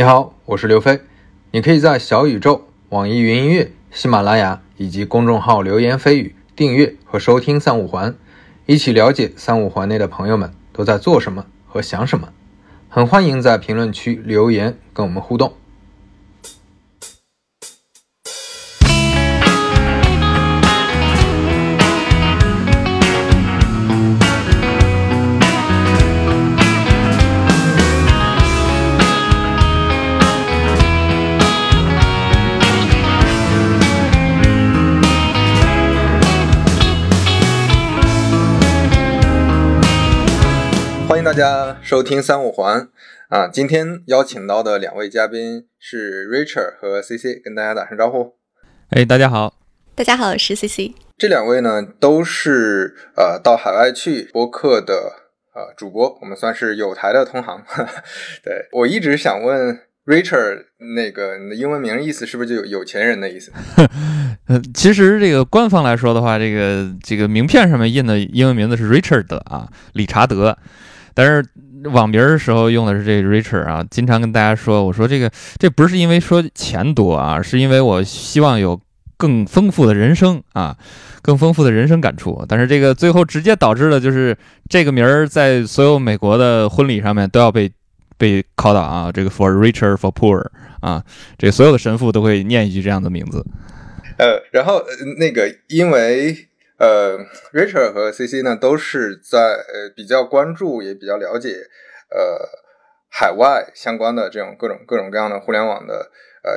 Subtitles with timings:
[0.00, 1.02] 你好，我是刘飞。
[1.50, 8.16] 你可以在小宇宙、网易云音乐、喜马拉雅以及公众号“流言蜚语”订阅和收听三五环，
[8.64, 12.30] 一起了解三五环内的朋友们都在做什么和想什么。
[12.88, 15.52] 很欢迎在评论区留言跟我们互动。
[41.30, 42.88] 大家收听三五环
[43.28, 43.46] 啊！
[43.46, 48.34] 今天邀请到的两位嘉宾是 Richard 和 CC，跟大家打声招呼。
[48.88, 49.54] 哎，大家好，
[49.94, 50.90] 大家好，我是 CC。
[51.16, 55.12] 这两位呢都是呃到海外去播客的
[55.54, 57.62] 呃主播，我们算是有台的同行。
[58.42, 60.64] 对我一直想问 Richard，
[60.96, 63.52] 那个你的英文名意思是不是就有有钱人的意思？
[64.48, 70.58] 呃， 其实这个官方来说的话，这个这个名片上面印的英文名字是 Richard 啊，理查德。
[71.14, 71.44] 但是
[71.90, 78.78] 网名的时候用的是这个 Richard 啊，经常跟大家说，我说这个这不是因为说钱多啊，是因为我希望有
[79.16, 80.76] 更丰富的人生啊，
[81.22, 82.44] 更丰富的人生感触。
[82.46, 84.36] 但是这个最后直接导致的就是
[84.68, 87.70] 这个名儿在所有美国的婚礼上面都要被
[88.18, 90.46] 被考到啊，这个 For Richer for Poor
[90.80, 91.02] 啊，
[91.38, 93.44] 这所有的神父都会念一句这样的名字。
[94.18, 94.82] 呃，然后
[95.18, 96.49] 那个因为。
[96.80, 97.18] 呃
[97.52, 101.68] ，Richard 和 CC 呢，都是在呃比较关注，也比较了解
[102.08, 102.48] 呃
[103.10, 106.10] 海外相关的这种各种各种各样的互联网的
[106.42, 106.52] 呃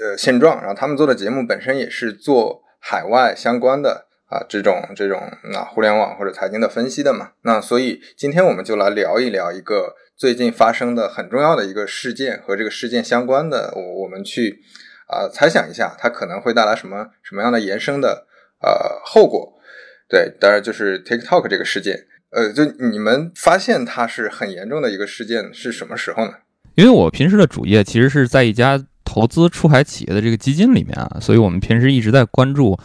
[0.00, 0.60] 呃现状。
[0.60, 5.18] 然后他们做的节目本身也是做海外相关的啊这种这种
[5.52, 7.32] 啊互联网或者财经的分析的嘛。
[7.42, 14.62] 那所以今天我们就来聊一聊一个最近发生的很重要的一个事件和这个事件相关的，我我们去
[15.08, 18.27] 啊猜想一下它可能会带来什么什么样的延伸的。
[18.60, 19.52] 呃，后果，
[20.08, 26.32] 对，当然就是 TikTok 这个事件，呃，就你们发现它是很严重的一个事件是什么时候呢？
[26.74, 32.78] 因为我平时的主业其实是在一家投资出海企业的这个基金里面啊，所以我们平时一直在关注，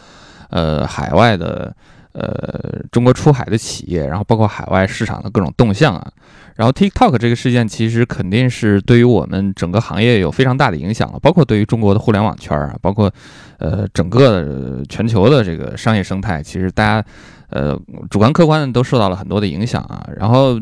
[0.49, 1.75] 呃，海外的，
[2.13, 6.11] 呃，中国出海的企业，然后包括海外市场的各种动向啊。
[6.55, 13.11] 然后 TikTok 这个事件其实肯定是对于我们整个行业有非常大的影响了，包括对于中国的互联网圈啊，包括
[13.57, 17.03] 呃整个全球的这个商业生态，其实大家
[17.49, 17.75] 呃
[18.07, 20.07] 主观客观的都受到了很多的影响啊。
[20.15, 20.59] 然后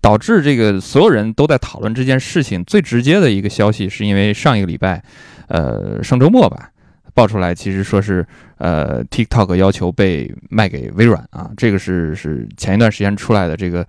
[0.00, 5.02] 导致这个所有人都在讨论这件事情，最直接的一个消息是因为上一个礼拜，
[5.48, 6.70] 呃上周末吧，
[7.12, 8.24] 爆出来其实说是
[8.58, 13.84] 呃 TikTok 要求被卖给微软啊，这个是是前一段时间出来的这个。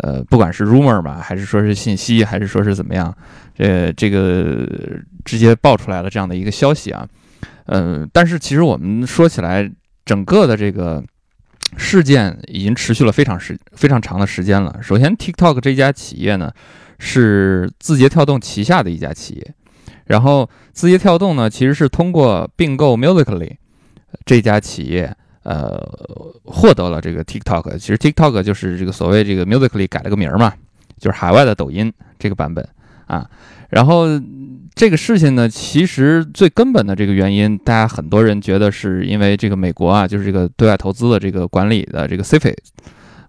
[0.00, 3.12] 呃，不管是 rumor 吧，还是说是信息，还是说是怎么样，
[3.56, 4.64] 呃，这个
[5.24, 7.06] 直接爆出来了这样的一个消息啊，
[7.66, 9.68] 嗯，但是其实我们说起来，
[10.04, 11.02] 整个的这个
[11.76, 14.78] 事件已经持续了非常时非常长的时间了。
[14.80, 16.52] 首先，TikTok 这家企业呢
[17.00, 19.54] 是字节跳动旗下的一家企业，
[20.06, 23.56] 然后字节跳动呢其实是通过并购 Musically
[24.24, 25.16] 这家企业。
[25.48, 25.80] 呃，
[26.44, 30.52] 获得了这个 TikTok，其实 TikTok 就是这个所谓这个 Musically 改了个名儿嘛，
[30.98, 32.68] 就是海外的抖音这个版本
[33.06, 33.26] 啊。
[33.70, 34.04] 然后
[34.74, 42.54] 这个事情呢，其实最根本的这个原因，大家很多人觉得是因为这个美国啊，就是这个对外投资的这个管理的这个 CFIUS，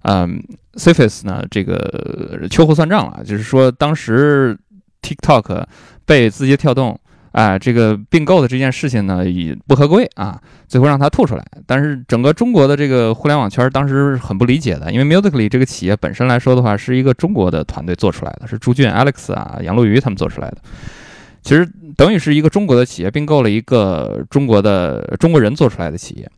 [0.01, 0.43] 嗯
[0.73, 4.57] ，CFIUS 呢这个秋后算账了，就是说当时
[5.01, 5.65] TikTok
[6.05, 6.99] 被字节跳动。
[7.31, 11.45] 啊，这个并购的这件事情呢，也不合规啊，最后让他吐出来。
[11.67, 20.57] 但是整个中国的这个互联网圈当时很不理解的，因为 Musically 这个企业本身来说的话，是一个中国的团队做出来的，是朱俊、Alex 啊、杨路瑜他们做出来的。
[21.43, 21.63] 其实
[21.95, 26.31] 等于是一个中国的企业并购了一个中国的中国人做出来的企业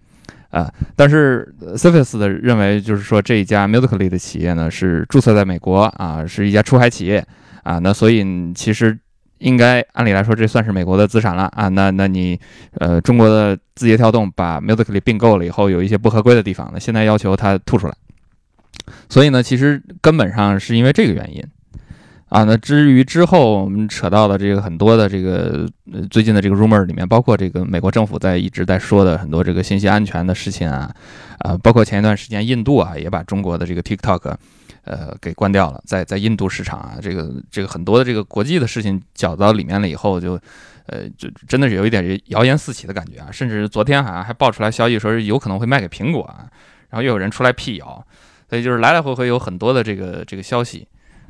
[0.50, 0.70] 啊。
[0.98, 7.26] 但是 Surface 的认为，就是说这一家 Musically 的企业呢，是注册在美国啊，是一家出海企业
[7.64, 7.80] 啊。
[7.80, 9.00] 那所以其实。
[9.42, 11.68] 应该按理来说，这算是美国的资产了啊。
[11.70, 12.40] 那那你，
[12.76, 17.94] 呃，中国的字节跳动把 Musically 并购了以后，有一些不合规的地方，那现在要求它吐出来。
[19.10, 21.44] 所以呢，其实根本上是因为这个原因
[22.30, 22.44] 啊。
[22.44, 25.68] 那至于之后我们扯到的这个很多的这个
[26.10, 30.94] 最近的这个 rumor 里面，包括这个美国政府在一直在说的很多这个信息安全的事情啊，
[31.40, 34.36] 啊，包括前一段时间印度啊也把中国的这个 TikTok。
[34.84, 40.34] 呃，给关掉了，在在印度市场啊，这个这个很多的这个国际的事情搅到里面了以后，就
[40.88, 46.50] 呃就真的是有一点谣言四起的感觉啊，甚至昨天好像还爆出来消息说是有可能会卖给苹果啊，
[46.90, 48.06] 然后又有人出来辟谣，
[48.50, 50.88] 所以就是来来回回有很多的这个这个消息，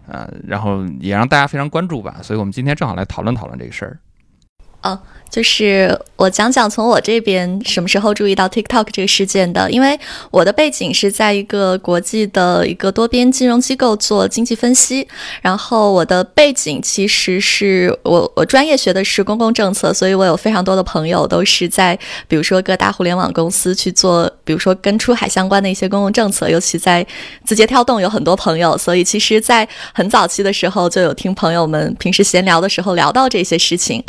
[0.07, 2.19] 啊，然后也让大家非常关注吧。
[2.23, 3.99] 所以我们今天正好来讨论讨论这个事儿。
[4.83, 4.99] 哦，
[5.31, 9.99] 就是我讲讲从我这边什么时候注意到 TikTok 这个事件的，因为
[10.29, 15.07] 我的背景是在一个国际的一个多边金融机构做经济分析，
[15.41, 21.97] 然后我的背景其实是我我专业学的是公共政策，所以我有非常多的朋友都是在
[22.27, 27.05] 比如说各大互联网公司去做，比如说跟出海相关的一些公共政策，尤其在
[27.45, 34.03] 字节跳动有很多朋友，所以其实在很早期的时候就有听朋友们平时闲聊的时候聊到这些事情，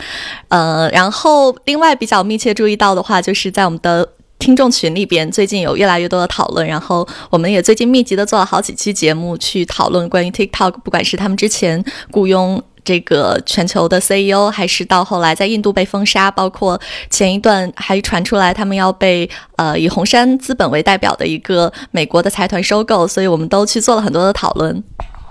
[0.48, 0.90] 呃。
[0.92, 6.66] 然后后另外比较密切注意到的话，就是在我们的听众群里边，最近有越来越多的讨论。
[6.66, 24.82] 然后我们也最近密集的做了好几期节目，去讨论关于 TikTok，不管是他们之前雇佣这个全球的 CEO，还是到后来在印度被封杀，包括前一段还传出来他们要被呃以红杉资本为代表的一个美国的财团收购，所以我们都去做了很多的讨论。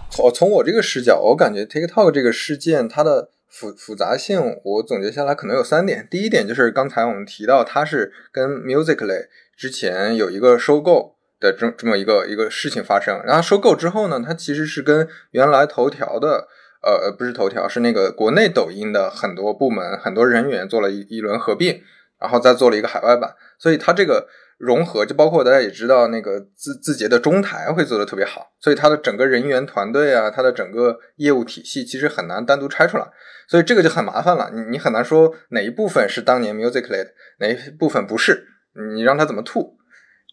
[0.10, 3.30] 从从我这个视角，我感觉 TikTok 这个事件，它的。
[3.52, 6.08] 复复杂性，我总结下来可能有三点。
[6.10, 9.28] 第一点就是刚才我们提到，它是跟 Musically
[9.58, 13.22] 之前有一个收购的这这么一个一个事情发生。
[13.26, 16.48] 然后收购之后呢，它其实是跟原来头条的，
[16.82, 21.84] 呃，不是头条，是那个国内抖音的很多部门、很多人员做了一一轮合并，
[22.20, 23.36] 然后再做了一个海外版。
[23.60, 24.28] 所以它这个。
[24.62, 33.08] 融合就包括大家也知道，那个字字节的中台会做的特别好，所以它的整个人员团队啊，它的整个业务体系其实很难单独拆出来，
[33.48, 34.52] 所以这个就很麻烦了。
[34.54, 37.08] 你你很难说哪一部分是当年 Musically 的，
[37.40, 38.46] 哪一部分不是，
[38.94, 39.78] 你让它怎么吐？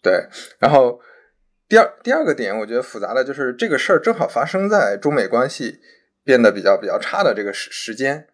[0.03, 0.27] 对。
[0.59, 1.01] 然后
[1.67, 5.81] 第二第二个点，我觉得复杂的就是这个事儿正好发生在中美关系
[6.23, 8.27] 变得比较比较差的这个时时间，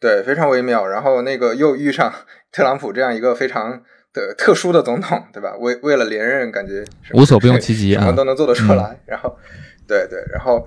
[0.00, 0.86] 对，非常微妙。
[0.86, 2.10] 然后那个又遇上
[2.50, 3.82] 特朗普这样一个非常。
[4.12, 5.56] 的特殊的总统，对吧？
[5.58, 9.00] 为为了连任，感觉无所不用其极，什么都能做得出来。
[9.06, 9.36] 然后，
[9.86, 10.66] 对对，然后，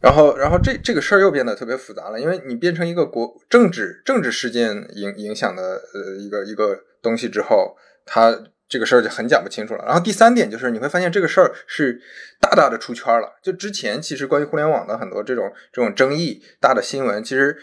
[0.00, 8.38] 然后，然后这这个事儿又变得特别复杂了，因为你变成一个国政治政治事件影影响的呃一个一个东西之后，它
[8.68, 9.84] 这个事儿就很讲不清楚了。
[9.84, 12.00] 然后第三点就是你会发现这个事儿是
[12.40, 13.38] 大大的出圈了。
[13.42, 17.56] 就之前其实关于互联网的很多这种这种争议大的新闻，其实。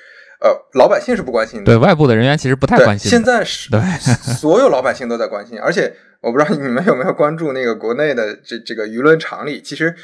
[0.43, 3.09] 呃，老百姓是不关心的，对外部的人员其实不太关心。
[3.09, 3.79] 现在是，对
[4.35, 9.95] 所有老百姓都在关心，而且我不知道你们有没有关注那个国内的这这个舆论场里，其实，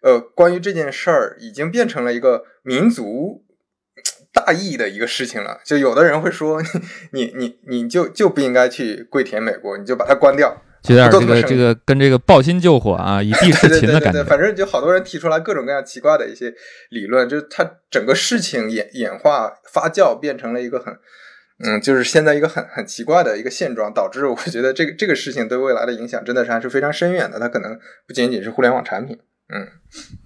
[0.00, 3.44] 呃，关于这件事儿已经变成了一个民族
[4.32, 5.60] 大义的一个事情了。
[5.62, 6.62] 就有的人会说，
[7.12, 10.62] 你你你就就不应该去跪舔美国，你就把它关掉。
[10.88, 14.24] 有点这个这个跟这个抱薪救火啊，以地事勤的感觉。
[14.24, 16.52] 反正就好多人提出来各种各样奇怪的一些
[16.90, 20.92] 理论，就是它整个事情演演化发酵变成了一个很，
[21.64, 27.38] 嗯，就是现在一个很很奇怪的一个现状，导致我觉得这个这个事情对未来的影响真的是还是非常深远的。
[27.38, 27.78] 它可能
[28.08, 29.16] 不仅仅是互联网产品，
[29.54, 29.68] 嗯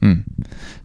[0.00, 0.24] 嗯，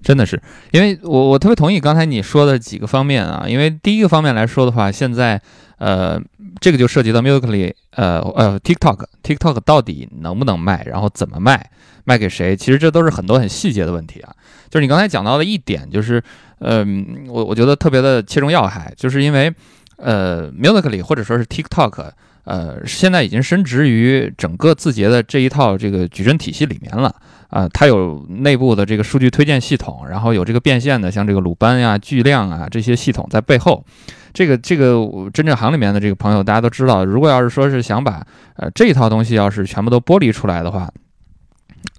[0.04, 0.42] 真的是，
[0.72, 5.42] 因为我我特别同意刚才你说的几个方面啊，因为第一个方面来说的话，现在。
[5.82, 6.22] 呃，
[6.60, 11.72] 这个就涉及到 Musically，呃呃，TikTok，TikTok 到底能不能卖，然后怎么卖，
[12.04, 12.56] 卖给谁？
[12.56, 14.32] 其实这都是很多很细节的问题啊。
[14.70, 16.22] 就是你刚才讲到的一点，就是，
[16.60, 19.52] 嗯，我我觉得特别的切中要害，就是因为，
[19.98, 22.12] 呃，Musically 或者说是 TikTok，
[22.44, 27.16] 呃，现在已经升值于整个字节的这一套这个矩阵体系里面了
[27.52, 27.70] 啊。
[27.70, 33.86] 它有内部的这个数据推荐系统，然后有这个变现的，像这个鲁班呀、巨量啊这些系统在背后。
[34.34, 34.96] 这个这个
[35.34, 40.90] 真正行里面的这个朋友，大家都知道，如果要是说是想把呃这一套东西要是全部都剥离出来的话，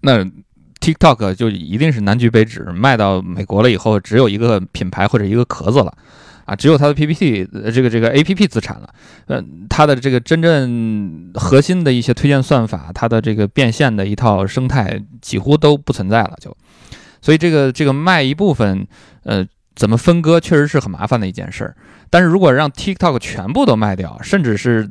[0.00, 0.24] 那
[0.80, 5.92] TikTok 就一定是南橘北枳，卖到美国了以后，只有一个品牌或者一个壳子了
[6.44, 8.88] 啊，只有它的 PPT 这个这个 APP 资产了，
[9.26, 16.56] 呃，它的这个真正核心的一些推荐算法，它的这个变现的一套生态几乎都不存在了，就，
[17.20, 18.86] 所以这个这个卖一部分，
[19.24, 19.46] 呃。
[19.74, 21.74] 怎么分割确实是很麻烦的一件事儿，
[22.10, 24.88] 但是如果让 TikTok 全部都卖掉，甚至是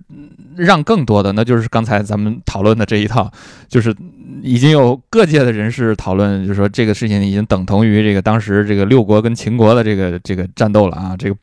[0.57, 3.31] 让更多的，那就是刚才咱们讨论的这一套，
[3.67, 3.95] 就是
[4.41, 11.35] 已经有各界的人士讨论，就是说这个事情已经等同于这个当时这个六国跟秦国的这个这个战斗了啊，这个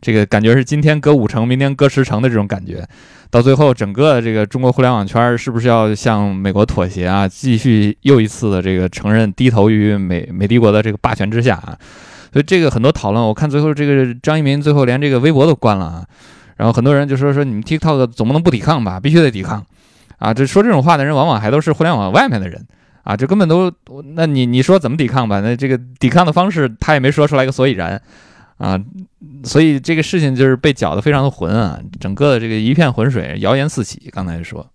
[0.00, 2.86] 这个感觉是今天割五城，明天割十城的这种感觉，
[3.30, 7.28] 到最后整个这个中国互联网圈是不是要向美国妥协啊？
[7.28, 11.78] 继续又一次的这个承认低头于美美帝国的这个霸权之下啊？
[12.32, 16.04] 所以这个很多讨论，我看最后这个张一鸣最后连这个微博都关了啊，
[16.56, 19.64] 然后很多人就说说你们 TikTok 总不能不抵抗吧，必须得抵抗，
[20.18, 22.66] 啊，这说这种话的人往往还都是互联网外面的人
[23.04, 23.72] 啊，这根本都，
[24.14, 25.40] 那你你说怎么抵抗吧？
[25.40, 28.00] 那这个抵抗的方式他也没说出来个所以然
[28.58, 28.78] 啊，
[29.44, 34.10] 所以这个事情就是被搅得非常的浑啊，整个的这个一片浑水，谣言四起。
[34.12, 34.68] 刚才说，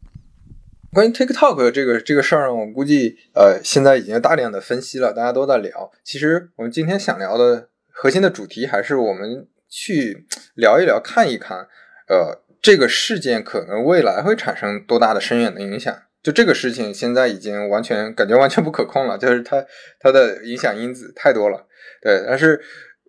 [0.93, 5.91] 关于 TikTok 这个这个事儿呢，我估计呃现在已经大量的分析了，大家都在聊。
[6.03, 11.67] 其实我们今天想聊的核心的主题，还是我们去聊一聊、看一看，
[12.07, 15.95] 呃，这个事件可能未来会产生多大的深远的影响。
[16.21, 19.65] 就这个事情，现在已经完全感觉完全不可控了，就是它
[19.99, 21.65] 它的影响因子太多了。
[22.03, 22.61] 对，但是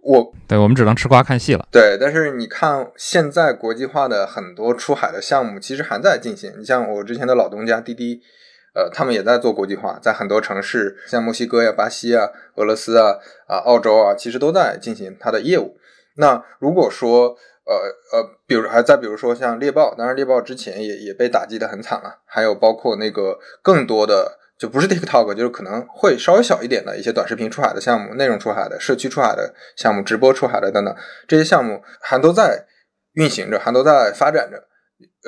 [0.05, 1.67] 我对我们只能吃瓜看戏了。
[1.73, 6.53] 对，但是你看现在国际化的很多出海的项目，其实还在进行。
[6.59, 8.21] 你像我之前的老东家滴滴，
[8.75, 15.77] 呃，他们也在做国际化，在很多城市，像墨西哥呀、巴西啊、俄罗斯啊、啊澳洲啊，其实都在进行它的业务。
[16.17, 17.75] 那如果说，呃
[18.13, 30.95] 呃，比如还再比如说像猎豹，当然猎豹之前也也被打击的很惨了，还有包括那个更多的就不是 TikTok，就是可能会稍微小一点的一些短视频出海的项目、内容出海的、社区出海的项目、直播出海的等等，
[31.27, 32.65] 这些项目还都在
[33.15, 34.65] 运行着，还都在发展着。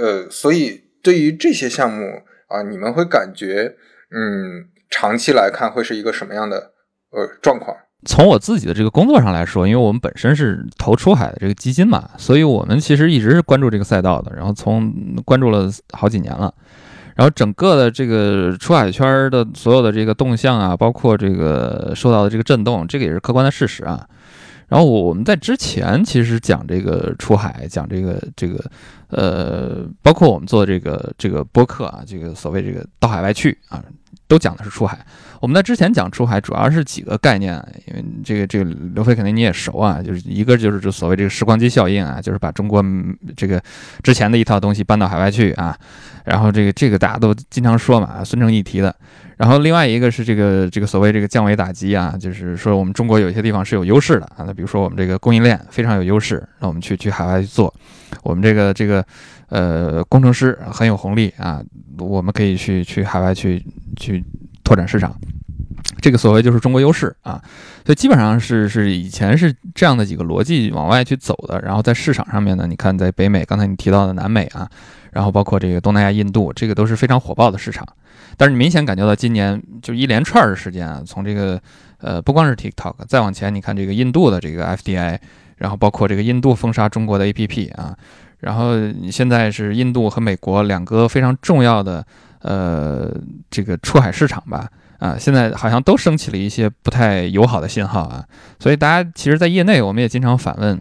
[0.01, 3.77] 呃，所以对于这些项目啊，你们会感觉，
[4.11, 6.73] 嗯，长期来看会是一个什么样的
[7.11, 7.77] 呃状况？
[8.05, 14.93] 从我自己的这个工作上来说，因为我们本身是投出海的这个基金嘛，所以我们其实一直是关注这个赛道的，然后从
[15.25, 16.55] 关注了好几年了，
[17.17, 24.07] 然后整个的这个出海圈的所有的这个动向啊，包括这个受到的这个震动，这个也是客观的事实啊。
[24.69, 28.63] 然后我们在之前其实讲这个出海，讲这个这个
[29.09, 33.83] 呃，包括我们做这个这个播客啊，这个所谓这个到海外去啊，
[34.29, 34.99] 都讲的是出海。
[35.41, 37.55] 我们在之前讲出海，主要是几个概念，
[37.87, 38.65] 因为这个这个
[38.95, 42.83] 刘飞肯定你也熟啊，就是一个就是就所谓这个时光机效应啊，就是把中国
[43.37, 43.63] 这个
[44.03, 45.77] 之前的一套东西搬到海外去啊，
[46.25, 48.95] 然后这个这个大家都经常说嘛，孙正义提的。
[49.37, 57.73] 然后另外一个是这个这个所谓这个降维打击啊，就是说我们中国有些地方是有优势的啊，那比如说我们这个供应链非常有优势，那我们去去海外去做，
[58.23, 59.05] 我们这个这个
[59.49, 61.63] 呃工程师很有红利啊，
[61.99, 63.65] 我们可以去去海外去
[63.97, 64.25] 去
[64.65, 65.15] 拓展市场，
[66.01, 67.41] 这个所谓就是中国优势啊，
[67.85, 74.69] 所以基本上是是以前是这样的几个逻辑往外去走的，然后在市场上面呢，你看在北美，刚才你提到的南美啊，
[75.13, 77.87] 然后包括这个东南亚、印度，这个都是非常火爆的市场。
[78.37, 81.59] 但是你明显感觉到今年就一连串的时间啊，从这个
[81.99, 85.19] 呃不光是 TikTok，再往前你看这个印度的这个 FDI，
[85.57, 87.97] 然后包括这个印度封杀中国的 APP 啊，
[88.47, 88.75] 然后
[89.11, 92.07] 现在是印度和美国两个非常重要的
[92.43, 93.11] 呃
[93.51, 98.25] 这个出海市场吧啊，现在好像都升起了一些不太友好的信号啊，
[98.61, 100.81] 所以大家其实，在业内我们也经常反问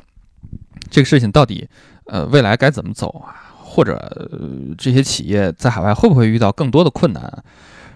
[0.92, 1.68] 这个事情到底
[2.06, 3.34] 呃未来该怎么走啊？
[3.64, 4.30] 或者
[4.78, 7.44] 这些企业在海外会不会遇到更多的困难？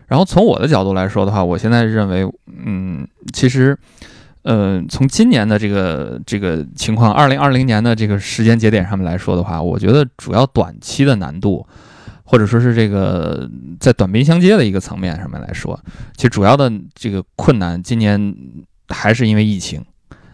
[0.07, 3.77] 然后从我的角度来说的话，我现在认为，嗯，其实，
[4.43, 11.65] 呃，从今年的这个这个情况，二零二零年的这个时间节点上面来说的话，我觉得主要短期的难度，
[12.23, 15.79] 或者说是这个在短兵相接的一个层面上面来说，
[16.15, 18.35] 其实主要的这个困难，今年
[18.87, 19.83] 还是因为疫情。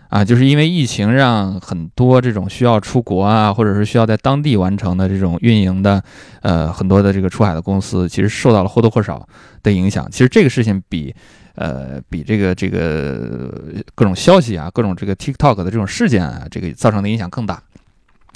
[0.07, 6.01] 啊，就是因为疫情，让很多这种需要出国啊，或者是需要在当地完成的这种运营的，
[6.41, 9.27] 呃，很多的这个出海的公司，其实受到了或多或少
[9.61, 10.07] 的影响。
[10.09, 11.13] 其实这个事情比，
[11.55, 17.61] 呃，比这个这个各种消息啊，各种这个 TikTok 的这种事件啊，这个造成的影响更大。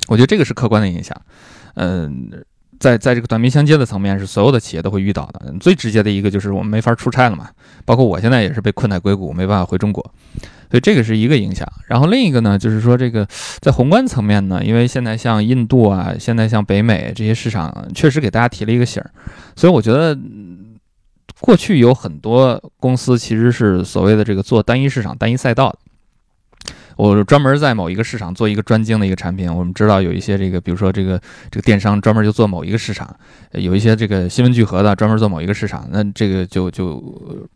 [0.08, 1.16] 我觉得这个是客观的影响。
[1.76, 2.30] 嗯，
[2.80, 5.54] 在在这个短兵相接的层面，是所有的企业都会遇到的。
[5.60, 7.50] 最直接的一个就是我们没法出差了嘛，
[7.86, 10.04] 包括我现在也是被困在硅谷，没办法回中国。
[10.72, 13.28] 所以这个是一个影响，然后另一个呢，就是说这个
[13.60, 19.10] 在宏观层面呢，因为现在像印度啊，现在像北美这些市场，确实给大家提了一个醒儿，
[19.56, 20.16] 所以我觉得
[21.40, 25.80] 过去有很多公司其实是所谓的这个做单一市场、单一赛道的。
[26.98, 29.50] 我专门在某一个市场做一个专精的一个产品。
[29.50, 31.18] 我们知道有一些这个，比如说这个
[31.50, 33.16] 这个电商专门就做某一个市场，
[33.54, 35.88] 有一些这个新闻聚合的专门做某一个市场。
[35.92, 37.02] 那这个就就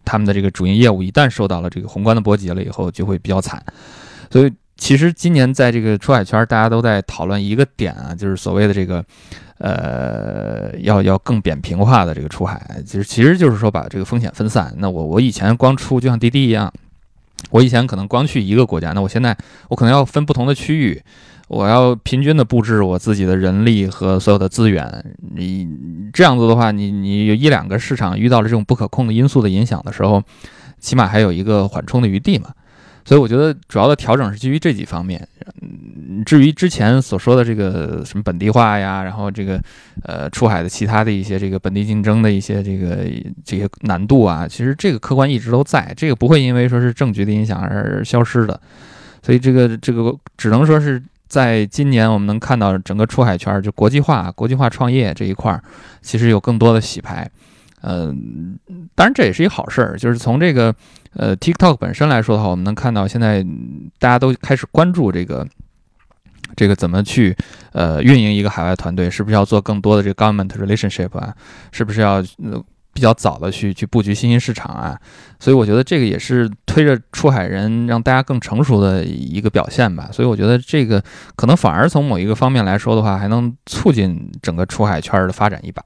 [0.05, 3.61] 他们的这个主营业务一旦受到了这个宏观的波及了以后，就会比较惨。
[4.31, 9.01] 所以其实今年在这个出海圈，大家都在讨论一个点啊，就是所谓的这个
[9.57, 14.75] 呃要要更扁平化的这个出海，其实其实就是说把这个风险分散。
[14.79, 16.69] 那我我以前光出就像滴滴一样。
[17.51, 19.37] 我以前可能光去一个国家，那我现在
[19.69, 21.01] 我可能要分不同的区域，
[21.47, 24.85] 我要平均的布置我自己的人力和所有的资源。
[25.33, 25.65] 你
[26.11, 30.21] 这样子的话，你你有一两个市场遇到了这种不可控的因素的影响的时候，
[30.81, 32.49] 起码还有一个缓冲的余地嘛。
[33.05, 35.27] 所以我觉得主要的调整是基于这几方面。
[36.25, 39.59] 至于之前所说的这个什么本地化呀，然后这个
[40.03, 43.05] 呃出海的其他的一些这个本地竞争的一些这个
[43.43, 48.59] 这些难度啊，其实这个客观一直都在，这个不会因为说是政局的影响而消失的。
[49.21, 55.59] 所以这个这个只能说是在今年我们能看到整个出海圈就国际化、国际化创业这一块，
[56.01, 57.29] 其实有更多的洗牌。
[57.85, 58.57] 嗯，
[58.95, 60.73] 当然这也是一好事儿，就是从这个
[61.15, 63.45] 呃 TikTok 本身来说的话，我们能看到现在
[63.99, 65.45] 大家都开始关注这个
[66.55, 67.35] 这个怎么去
[67.73, 71.35] 呃运营一个海外团队，是不是要做更多的这个 government relationship 啊，
[71.73, 72.63] 是不是要呃
[72.93, 74.97] 比较早的去去布局新兴市场啊？
[75.39, 80.07] 所以我觉得这个也是推着出海人让大家更成熟的一个表现吧。
[80.11, 81.03] 所以我觉得这个
[81.35, 85.83] 可能反而从某一个方面来说的话，还能促进整个出海圈的发展一把。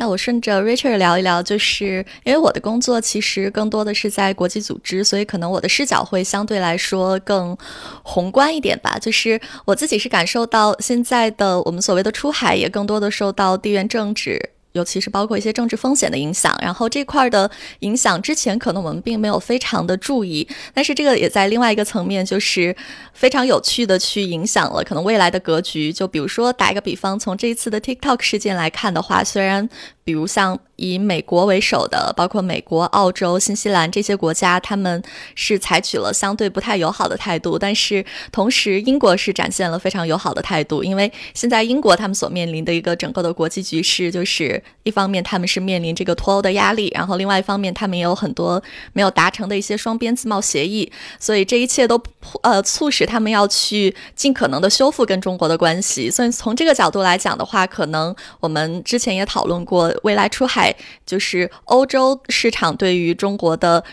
[0.00, 7.58] 那我顺着 Richard 聊一聊，就是因为我的工作其实更多的是在国际组织，所以可能我的视角会相对来说更
[8.04, 8.96] 宏观一点吧。
[9.00, 14.50] 就是我自己是感受到现在的我们所谓的出海，也更多的受到地缘政治。
[14.78, 22.74] 尤其是包括一些政治风险的影响，然后这块儿的影响之前可能我们并没有非常的注意，但是这个也在另外一个层面，就是
[23.12, 25.92] 非常有趣的去影响了可能未来的格局。
[25.92, 29.68] 就比如说打一个比方，从这一次的 TikTok 事件来看的话，虽然
[30.04, 35.00] 比如像以美国为首的，包括美国、澳洲、新西兰这些国家，他们
[35.34, 44.62] 是采取了相对不太友好的态度，但是同时英国是展现了非常友好的态度，因为现在英国他们所面临的一个整个的国际局势就是。
[44.84, 48.62] 一方面他们是面临这个脱欧的压力，然后另外一方面他们也有很多
[48.94, 52.02] 没有达成的一些双边自贸协议，所以这一切都
[52.40, 56.10] 呃促使他们要去尽可能的修复跟中国的关系。
[56.10, 60.67] 所以从这个角度来讲的话，可能我们之前也讨论过，未来出海
[61.06, 63.84] 就是欧洲市场对于中国的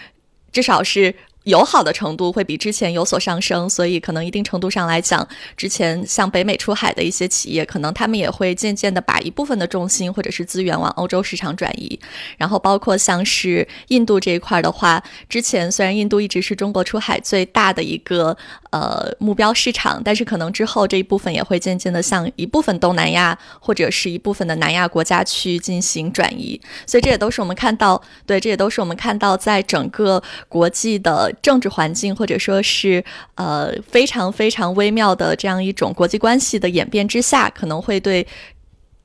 [0.52, 1.16] 至少是。
[1.46, 12.00] 友好的程度会比之前有所上升，所以可能一定程度上来讲，之前像北美出海的一些企业，可能他们也会渐渐的把一部分的重心或者是资源往欧洲市场转移。
[12.38, 18.36] 然后包括像是印度这一块的话，之前虽然印度一直是中国出海最大的一个
[18.72, 26.60] 呃目标市场，但是可能之后这一部分也会渐渐的向一部分东南亚或者是一部分的南亚国家去进行转移。
[26.88, 31.32] 所以这也都是我们看到，对，这也都是我们看到在整个国际的。
[31.42, 33.04] 政治环境，或者说是
[33.36, 38.26] 呃非常非常微妙的这样一种国际关系的演变之下，可能会对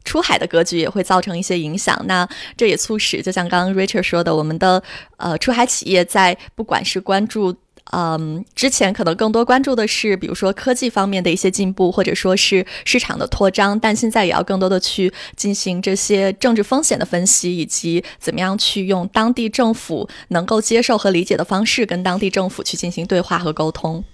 [0.04, 2.00] 出海的格局也会造成一些影响。
[2.06, 4.82] 那这也促使，就像刚刚 Richard 说的，我们的
[5.16, 7.54] 呃出海企业在不管是关注。
[7.92, 24.04] 嗯，之前可能更多关注的是，比如说科技方面的一些进步，或者说是市场的扩张，但现在也要更多的去进行这些政治风险的分析，以及怎么样去用当地政府能够接受和理解的方式，跟当地政府去进行对话和沟通。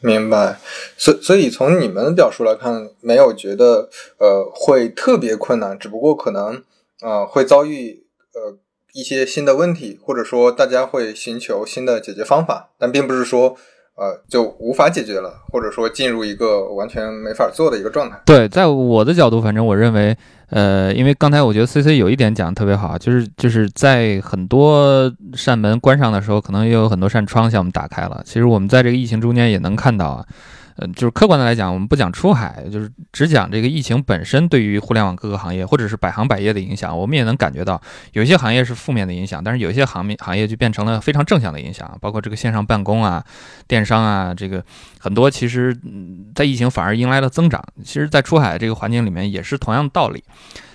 [0.00, 0.58] 明白，
[0.96, 6.62] 所所以从你们的表述来看，没有觉得呃会特别困难，只不过可能
[7.02, 8.58] 呃会遭遇呃。
[8.92, 13.56] 一些新的问题，或者说大家会寻求新的解决方法，但并不是说，
[13.96, 18.20] 呃，就无法解决了，或者说进入一个完全没法做的一个状态。
[18.26, 20.16] 对，在我的角度，反正我认为，
[20.48, 28.22] 呃，因为刚才我觉得 C C 有一点讲的特别好，就是就是在很多扇门关上的时候，可能也有很多扇窗向我们打开了。
[28.24, 30.26] 其实我们在这个疫情中间也能看到啊。
[30.82, 37.78] 嗯，就是客观的来讲，我们不讲出海，就是只讲这个疫情本身对于互联网各个行业或者是百行百业的影响，我们也能感觉到，
[38.12, 43.22] 有些行业是负面的影响，但是有一些行业行业就变成了非常正向的影响，包括这个线上办公啊、
[43.68, 44.64] 电商啊，这个
[44.98, 45.76] 很多其实，
[46.34, 47.62] 在疫情反而迎来了增长。
[47.84, 50.24] 其实，在出海这个环境里面也是同样的道理。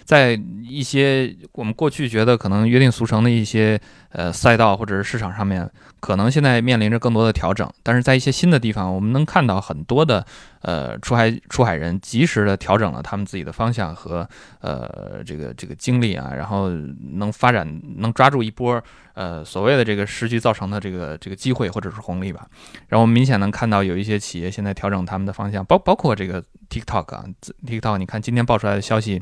[0.06, 5.68] 在一些我们过去觉得可能约定俗成的一些呃赛道或者是市场上面，
[6.00, 7.68] 可能现在面临着更多的调整。
[7.82, 10.24] 但是在一些新的地方，我们能看到很多的
[10.62, 14.28] 呃出海出海人及时的调整了他们自己的方向和
[14.62, 16.70] 呃这个这个精力啊，然后
[17.13, 18.80] 能发展能抓住一波
[19.15, 22.46] 呃所谓的这个时局造成的这个这个机会或者是红利吧。
[22.89, 27.26] 然后我们明显能看到有一些企业现在调整他们的方向，包包括这个 TikTok 啊
[27.65, 29.20] ，TikTok，你看今天爆出来的消息。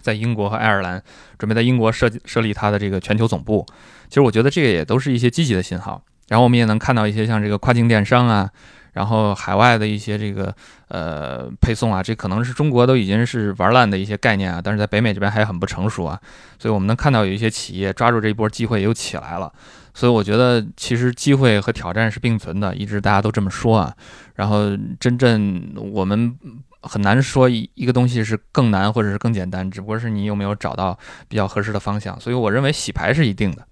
[0.00, 1.02] 在英国和爱尔兰
[1.38, 3.66] 准备在英国设设立它的这个全球总部，
[4.08, 6.02] 其实我觉得这个也都是一些积极的信号。
[6.28, 8.50] 然后我们也能看到一些像这个跨境电商啊，
[8.92, 10.54] 然后海外的一些这个
[10.88, 16.20] 呃配送啊，这可能是中国都已经是玩烂的一些概念啊，但是在北美这边还很不成熟啊。
[16.58, 19.50] 所以我们能看到有一些企业抓住这一波机会又起来了。
[19.94, 23.94] 所以我觉得其实机会和挑战是并存的，一直大家都这么说啊。
[24.34, 26.38] 然后真正我们。
[26.80, 32.18] 很难说一一个东西是更难或者是更简单，只不过是你有没有找到比较合适的方向。
[32.20, 33.66] 所以我认为洗牌是一定的，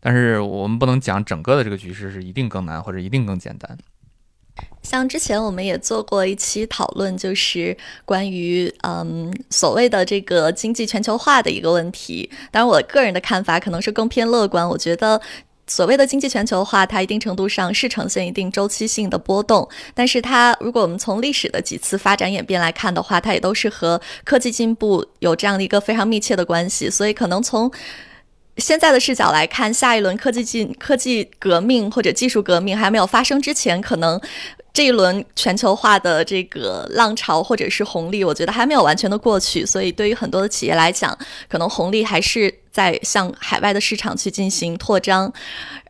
[0.00, 3.78] 但是我们不能讲整个的这个局势是一定更难或者一定更简单。
[4.82, 12.30] 像之前我们也做过一期讨论，就是关于嗯所谓的这个经济全球化的一个问题。
[12.50, 14.68] 当然，我个人的看法可能是更偏乐观。
[14.68, 15.20] 我觉得。
[15.66, 26.88] 所谓的经济全球化，它一定程度上是呈现一定周期性的波动，但是它如果我们从历史的几次发展演变来看的话，它也都是和科技进步有这样的一个非常密切的关系。
[26.88, 27.70] 所以，可能从
[28.58, 34.20] 现在的视角来看，下一轮科技进科技革命或者技术革命还没有发生之前，可能。
[34.72, 41.16] 这一轮全球化的这个浪潮或者是红利，我觉得还没有完全的过去，所以对于很多的企业来讲，
[41.48, 45.32] 可能红利还是在向海外的市场去进行扩张，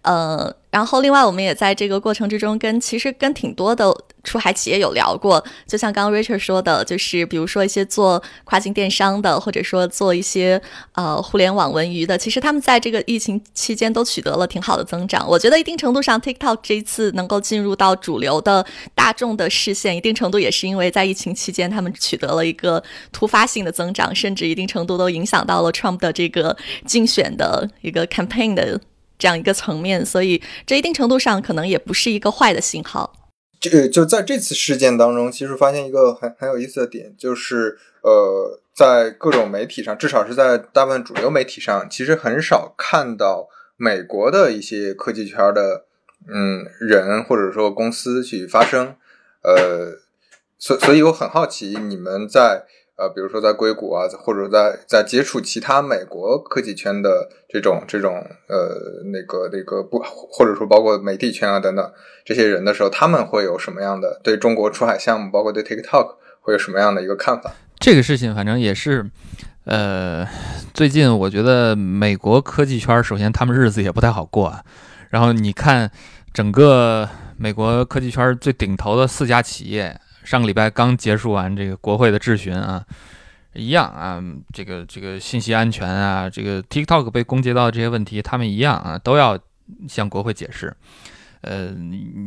[0.03, 0.55] 呃。
[0.69, 5.43] 然后，另外我们也在这个过程之中，跟其实跟挺多的出海企业有聊过。
[5.67, 10.61] 就像刚刚 Richard 说的，就是比如说一些做跨境电商的，或者说做一些
[10.93, 15.27] 呃互联网文娱的，其实他们在这个疫情期间都取得了挺好的增长。
[15.27, 28.81] 我觉得一定程度上，TikTok 这一次能够进入到主流的大众的视线，一定程度也是因为在疫情期间他们取得了一个突发性的增长，甚至一定程度都影响到了 Trump 的这个竞选的一个 campaign 的。
[29.19, 33.31] 这样一个层面，所以这一定程度上可能也不是一个坏的信号。
[33.59, 45.87] 这个就在这次事件当中，其实发现一个很很有意思的点，就是呃，在各种媒体上，至少是在大部分主流媒体上，其实很少看到美国的一些科技圈的
[46.29, 48.97] 嗯人或者说公司去发声。
[49.43, 49.99] 呃，
[50.59, 52.67] 所所以我很好奇，你们在。
[52.97, 58.15] 呃，比如说在硅谷啊，或者在在接触其他美国科技圈的这种这种
[58.49, 61.93] 呃那个那个不，或者说包括媒体圈啊等等
[62.25, 67.53] 这些人的时候，他们会有什么样的对中国出海项目，包括对 TikTok 会有什么样的一个看法？
[67.79, 69.05] 这个事情反正也是，
[69.65, 70.27] 呃，
[70.73, 74.65] 最近我觉得美国科技圈首先他们日子也不太好过啊。
[75.11, 75.91] 然后你看
[76.33, 77.07] 整个
[77.37, 80.01] 美国科技圈最顶头的四家企业。
[80.27, 82.85] 上个礼拜刚结束完这个国会的质询啊，
[83.55, 84.21] 一样啊，
[84.53, 89.39] 这个这个信息安全啊，这个 TikTok 被攻击到这些问题，他们一样啊，都要
[89.89, 90.77] 向国会解释。
[91.43, 91.73] 呃，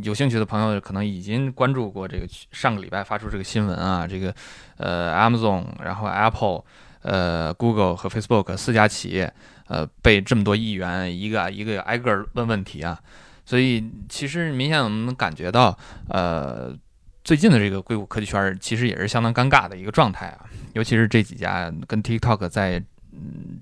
[0.02, 4.34] 有兴趣的朋友可能已经关注过这个上个礼拜发出这个新闻啊，这个
[4.78, 6.64] 呃 Amazon，然后 Apple，
[7.02, 9.30] 呃 Google 和 Facebook 四家企业，
[9.68, 12.98] 呃被这么多议员一个一个挨个问问题啊，
[13.44, 15.76] 所以其实明显我们能感觉到，
[16.08, 16.74] 呃。
[17.22, 23.60] 最近的这个硅谷科技圈其实也是相当尴尬的一个状态啊，尤其是这几家跟 TikTok 在嗯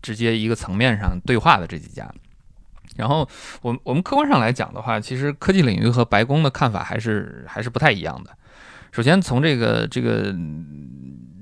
[0.00, 2.10] 直接一个层面上对话的这几家。
[2.96, 3.28] 然后
[3.60, 8.30] 我我们客观上来讲的话，其实科技领域和白宫的看法还是还是不太一样的。
[8.92, 10.32] 首先从这个这个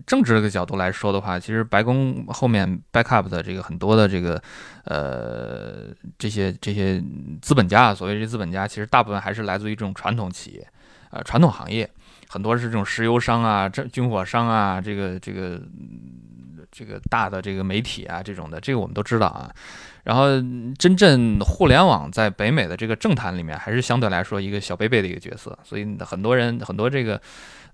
[0.07, 4.42] 政治的角度来说的话，其实白宫后面 backup 的这个很多的这个
[4.85, 7.03] 呃这些这些
[7.42, 10.66] 资本家啊，所谓这资本家，其实大部分还是来自于这种传统企业。
[11.11, 11.88] 呃，传统行业
[12.28, 15.61] 很多是这种石油商啊、这军火商啊，这个这个
[16.70, 19.50] 这个大的这个媒体啊这种的，这个我们都知道啊。
[20.05, 20.26] 然后，
[20.78, 27.20] 真正互联网在北美的这个政坛里面，还是相对来说一个小贝贝的一个角色，所以很多人很多这个。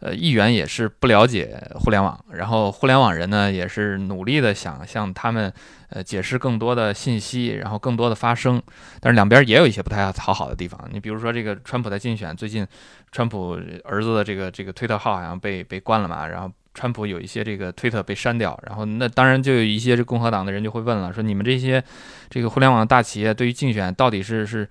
[0.00, 5.52] 呃，议员也是不了解互联网，然后互联网人呢也是努力的想向他们
[5.90, 8.62] 呃解释更多的信息，然后更多的发声，
[9.01, 10.79] 但是两边也有一些不太讨好的地方。
[10.92, 12.66] 你比如说这个川普在竞选，最近
[13.11, 21.83] 川普儿子的这个这个推特号好像被被关了嘛，然后川普有一些这个推特被删掉，然后那当然就有一些这共和党的人就会问了，说你们这些
[22.29, 24.68] 这个互联网大企业对于竞选到底是是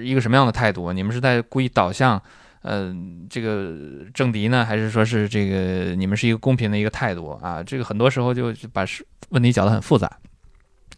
[0.00, 0.92] 一个什么样的态度？
[0.92, 2.20] 你们是在故意导向？
[2.62, 3.74] 嗯，这个
[4.12, 7.62] 政敌呢，还是说是这个你们是一个公平的一个态度啊？
[7.62, 10.10] 这个很多时候就把事问题搅得很复杂。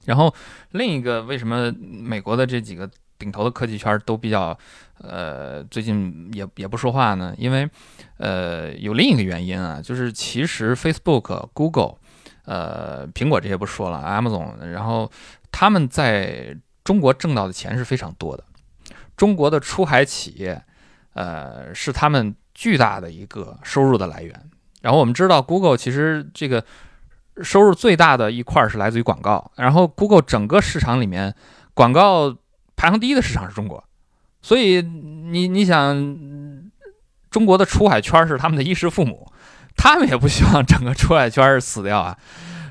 [0.04, 0.34] 然后
[0.72, 4.56] 另一个，为什么美国的这几个顶头的科技圈都比较
[4.98, 7.34] 呃最近也也不说话呢？
[7.38, 7.68] 因为
[8.18, 11.96] 呃有另一个原因啊，就是其实 Facebook、Google、
[12.44, 15.10] 呃苹果这些不说了，Amazon，然后
[15.50, 18.44] 他们在中国挣到的钱是非常多的，
[19.16, 20.62] 中国的出海企业。
[21.14, 24.34] 呃，是他们巨大的一个收入的来源。
[24.80, 26.64] 然后我们知道，Google 其实这个
[27.40, 29.50] 收入最大的一块是来自于广告。
[29.56, 31.34] 然后 Google 整个市场里面，
[31.74, 32.36] 广告
[32.76, 33.82] 排行第一的市场是中国。
[34.42, 35.96] 所以你你想，
[37.30, 39.32] 中国的出海圈是他们的衣食父母，
[39.76, 42.18] 他们也不希望整个出海圈死掉啊。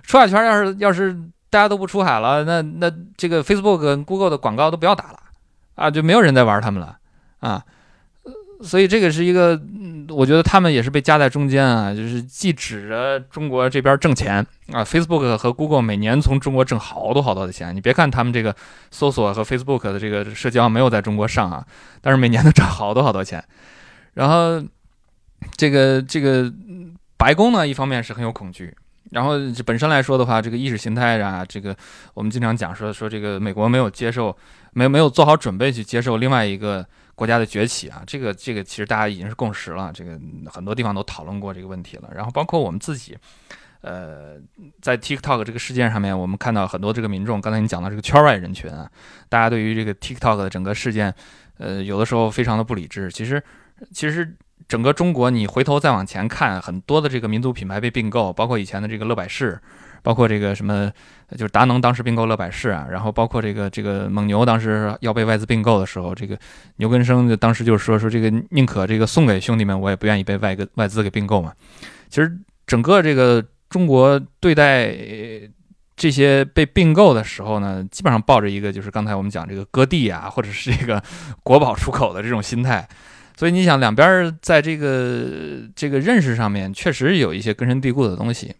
[0.03, 1.13] 出海圈要是要是
[1.49, 5.19] 大家都不出海了，那那这个 Facebook 跟 Google 的广告都不要打了
[5.75, 6.97] 啊，就没有人在玩他们了
[7.39, 7.63] 啊。
[8.63, 9.59] 所以这个是一个，
[10.09, 17.75] 我觉得他们也是被夹在中间啊，就是既指着中国这边挣钱啊，Facebook 和 Google 每年从中国挣好多好多的钱。
[17.75, 18.55] 你别看他们这个
[18.91, 21.65] 搜索和 Facebook 的这个社交没有在中国上啊，
[22.01, 23.43] 但是每年都挣好多好多钱。
[24.13, 24.61] 然后
[25.55, 26.51] 这个这个
[27.17, 28.73] 白宫呢，一方面是很有恐惧
[29.11, 29.33] 然后
[29.65, 31.75] 本身来说的话，这个意识形态啊，这个
[32.13, 34.35] 我们经常讲说说这个美国没有接受，
[34.73, 42.09] 没没有做好准备去接受另外一个国家的崛起啊，这个这个其实大家已经是共识了，这个很多地方都讨论过这个问题了。
[42.13, 43.17] 然后包括我们自己，
[43.81, 44.37] 呃，
[44.81, 48.89] 在 TikTok 这个事件上面，我们看到很多这个民众，刚才你讲到这个圈外人群啊，
[49.29, 51.13] 大家对于这个 TikTok 的整个事件，
[51.57, 53.11] 呃，有的时候非常的不理智。
[53.11, 53.43] 其实
[53.91, 54.35] 其实。
[54.67, 59.59] 整个中国，你回头再往前看，很多的这个民族品牌被并购，包括以前的这个乐百氏，
[60.01, 60.91] 包括这个什么，
[61.37, 66.37] 就是达能当时并购乐百氏啊，然后包括这个这个蒙牛当时要被外资并购的时候，这个
[66.77, 71.53] 牛根生就当时就是说说这个宁可这个送给兄弟们，我也不愿意被外个外资给并购嘛。
[72.09, 72.31] 其实
[72.65, 74.95] 整个这个中国对待
[75.95, 81.01] 这些被并购的时候呢，基本上抱着一个就是刚才我们讲这个割地啊，或者是这个
[81.43, 82.87] 国宝出口的这种心态。
[83.37, 88.53] 所以你想，两边在这个这个认识上面，确实有一些根深蒂固的东西，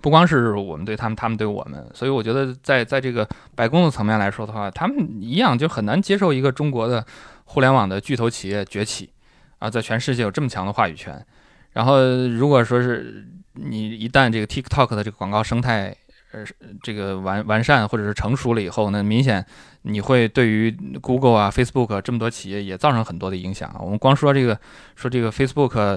[0.00, 1.86] 不光是我们对他们，他们对我们。
[1.94, 7.04] 所以我觉得，在在这个白宫的层面来说的话，他们一样就很难接受一个中国的
[7.44, 9.10] 互联网的巨头企业崛起
[9.58, 11.24] 啊，在全世界有这么强的话语权。
[11.72, 15.96] 然后，如果说是你一旦这个 TikTok 的这个广告生态，
[16.34, 16.44] 呃，
[16.82, 19.44] 这个完完善或者是成熟了以后，呢明显
[19.82, 20.68] 你会对于
[21.00, 23.72] Google 啊、Facebook 这么多企业也造成很多的影响。
[23.78, 24.58] 我们光说这个，
[24.96, 25.96] 说这个 Facebook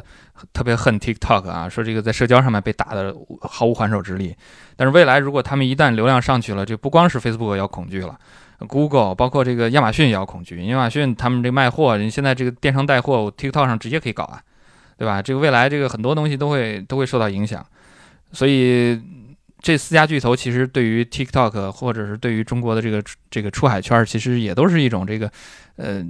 [0.53, 4.35] 特别恨 TikTok 啊，说这个在社交上面被打的毫无还手之力。
[4.75, 8.15] 但是未来如果他们一旦流量上去了，就不光是 Facebook 要恐惧了
[8.59, 10.63] ，Google 包括这个亚马逊也要恐惧。
[10.67, 14.39] 亚马逊他们这卖货，你现在这个电商带货，TikTok 上直接可以搞啊，
[14.97, 15.19] 对吧？
[15.19, 17.65] 这个未来这个很多东西都会都会受到影响，
[18.31, 19.01] 所以。
[19.59, 25.31] 这四家巨头其实对于 TikTok 或者是对于中国的这个这个出海圈，其实也都是一种这个，
[25.77, 26.05] 呃，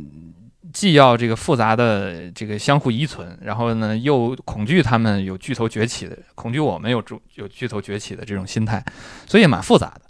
[0.73, 8.83] 既要这个复杂的这个相互依存，然后呢又恐惧他们有巨头崛起的，恐惧我们有有有巨头崛起的这种心态，
[9.25, 10.01] 所以也蛮复杂的。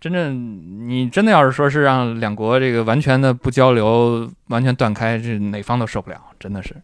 [0.00, 6.74] 真正你真的要是说是让两国这个完全的不交流，完全断开，这哪方都受不了，真的是。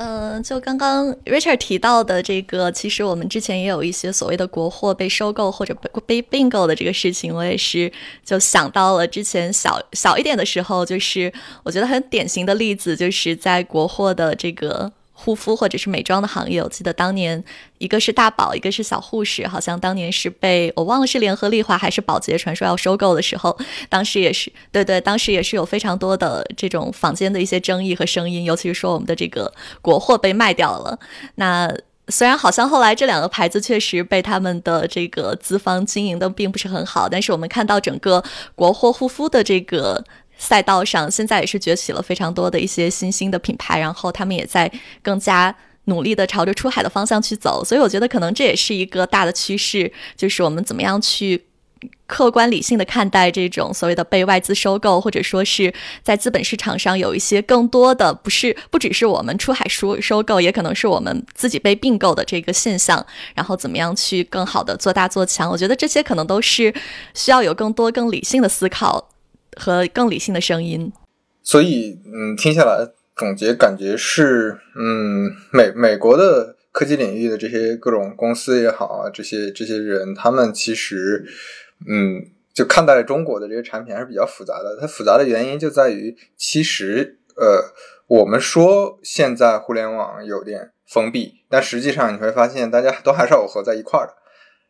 [0.00, 7.92] 嗯，就刚刚 Richard 提到的这个，其实我们之前也有一些所谓的国货被收购或者被被并购的这个事情，我也是
[8.24, 11.32] 就想到了之前小小一点的时候，就是
[11.64, 14.92] 我觉得很典型的例子，就是在国货的这个。
[15.20, 17.42] 护肤或者是美妆的行业，我记得当年
[17.78, 29.52] 一个是大宝，一个是小护士，好像当年是被我忘了是联合利华还是宝洁传说要收购的时候，当时也是对对，当时也是有非常多的这种坊间的一些争议和声音，尤其是说我们的这个
[29.82, 30.96] 国货被卖掉了。
[31.34, 31.68] 那
[32.06, 38.22] 虽然好像后来这两个牌子确实被他们的这个资方经营的并不是很好，但是我们看到整个
[38.54, 40.04] 国货护肤的这个。
[40.38, 44.70] 赛道上现在也是崛起了非常多的一些新兴的品牌，然后他们也在
[45.02, 51.44] 更加努力的朝着出海的方向去走，所以我觉得可能这也是一个大的趋势，就是我们怎么样去
[52.06, 55.72] 客观理性的看待这种所谓的被外资收购，或者说是
[56.02, 66.74] 在资本市场上有一些更多的不是不只是我们出海收收购，也可能是我们自己被并购的这个现象，然后怎么样去更好的做大做强，我觉得这些可能都是
[67.14, 69.08] 需要有更多更理性的思考。
[69.58, 70.92] 和更理性的声音，
[71.42, 81.26] 所以嗯，听下来总结感觉是，嗯，美美国的科技领域的这些各种公司也好啊，这些这些人，他们其实
[81.88, 82.22] 嗯，
[82.54, 84.78] 就看待中国的这些产品还是比较复杂的。
[84.80, 87.72] 它复杂的原因就在于，其实呃，
[88.06, 94.14] 我们说现在互联网有点封闭，但实际上你会发现，大家都还是耦合在一块儿的。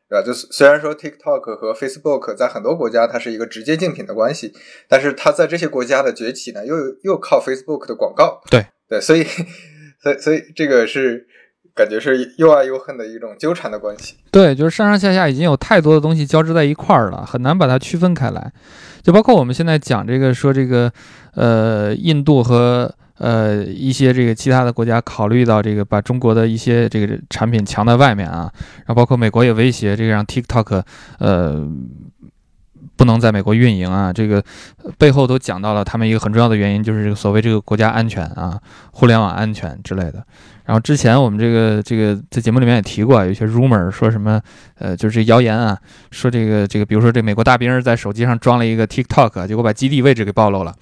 [0.08, 0.24] 对吧？
[0.24, 4.52] 就是虽然说 TikTok 和 Facebook 在很多国家它是一个直接竞品的关系，
[4.88, 8.40] 但是它在这些国家的崛起呢，又又靠 Facebook 的广告。
[8.50, 9.24] 对对，所以
[10.02, 11.26] 所以所以这个是
[11.74, 14.16] 感觉是又爱又恨的一种纠缠的关系。
[14.30, 18.52] 对，就是上上下下已经有太多的东西交织在一块儿了，很难把它区分开来。
[19.02, 20.92] 就包括我们现在讲这个说这个
[21.34, 22.94] 呃印度和。
[23.18, 30.82] 呃，一些这个其他的国家考虑到这个，把中国的一些这个产品强在外面啊，然后包括美国也威胁这个让 TikTok，
[31.18, 31.68] 呃，
[32.96, 34.42] 不能在美国运营啊，这个
[34.98, 38.60] 背后都讲到了他们一个很重要的原因，就是这个所谓这个国家安全啊，
[38.92, 40.24] 互联网安全之类的。
[40.68, 44.38] 然后之前我们这个这个在节目里面也提过，有一些 rumor 说什么，
[44.74, 45.74] 呃，就是谣言啊，
[46.10, 50.74] 说这个这个，比如说这美国大兵在手机上装了一个 TikTok，结果把基地位置给暴露了，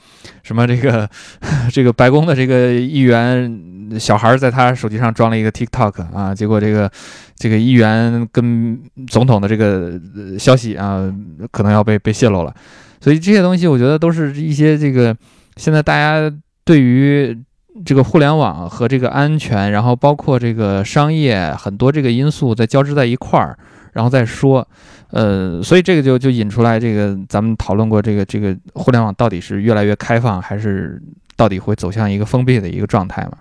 [0.42, 1.09] 什么这个
[1.70, 6.90] 这个白宫的这个议员小孩在他手机上装了一个 TikTok 啊，结果这个
[7.37, 10.01] 这个议员跟总统的这个
[10.37, 11.09] 消息啊，
[11.53, 12.53] 可能要被被泄露了，
[13.01, 15.16] 所以这些东西我觉得都是一些这个
[15.55, 16.29] 现在大家
[16.64, 17.40] 对于。
[17.84, 23.56] 这个互联网和这个安全，然后包括这个商业，很多这个因素在交织在一块儿，
[23.92, 24.66] 然后再说。
[25.10, 31.00] 呃，所以这个就就引出来这个咱们讨论过这个这个互联网到底是越来越开放，还是
[31.36, 33.38] 到底会走向一个封闭的一个状态嘛？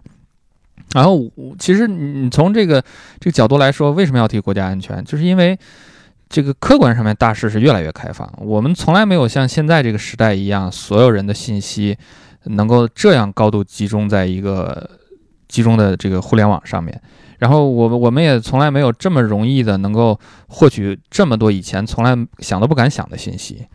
[0.94, 1.20] 然后
[1.58, 2.80] 其实你从这个
[3.20, 5.04] 这个角度来说，为什么要提国家安全？
[5.04, 5.58] 就是因为
[6.30, 11.98] 这个客观上面大势是越来越开放，我们从来没有像现在这个时代一样，所有人的信息
[12.46, 14.90] 能够这样高度集中在一个
[15.48, 17.02] 集中的这个互联网上面。
[17.38, 23.66] 然后我们我们也从来没有这么容易的能够获取这么多以前从来想都不敢想的信息，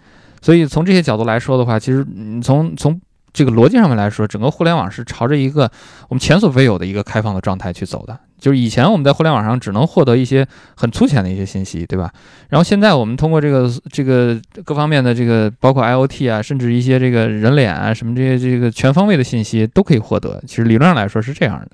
[0.40, 2.04] 所以从这些角度来说的话，其实
[2.42, 2.98] 从从
[3.32, 5.70] 这个逻辑上面来说，整个互联网是朝着一个
[6.08, 8.18] 我们前所未有的一个开放的状态去走的。
[8.38, 12.10] 就是以前我们在互联网上只能获得一些很粗浅的一些信息，对吧？
[12.48, 20.42] 然后现在我们通过这个这个各方面的这个，包括 IOT 啊，甚至一些这个人脸啊什么这些这个全方位的信息都可以获得。
[20.46, 21.68] 其实理论上来说是这样的。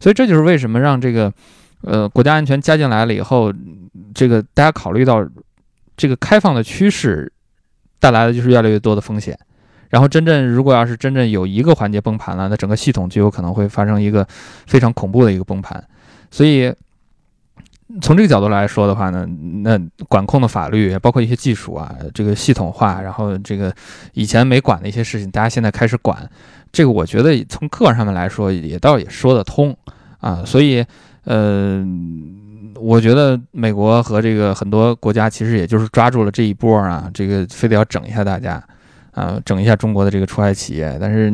[0.00, 1.32] 所以这就是为什么让这个，
[1.82, 3.52] 呃，国家安全加进来了以后，
[4.12, 5.24] 这个大家考虑到
[5.96, 7.32] 这个开放的趋势
[8.00, 9.38] 带来的就是越来越多的风险。
[9.90, 14.26] 然后真正如果要是真正有一个环节崩盘了，那整个系统就有可能会发生一个
[14.66, 15.84] 非常恐怖的一个崩盘。
[16.30, 16.72] 所以
[18.00, 19.26] 从这个角度来说的话呢，
[19.64, 19.76] 那
[20.08, 23.74] 管控的法律包括一些技术啊，这个系统化，然后这个
[24.12, 26.30] 以前没管的一些事情，大家现在开始管。
[26.72, 29.76] 这个我觉得从客观上面来说也倒也说得通
[30.18, 30.84] 啊，所以
[31.24, 31.84] 呃，
[32.76, 38.62] 我觉得美国和这个很多国家其实也就是抓住了这一波啊，这个非得要整一下大家
[39.12, 40.96] 啊，整一下中国的这个出海企业。
[41.00, 41.32] 但是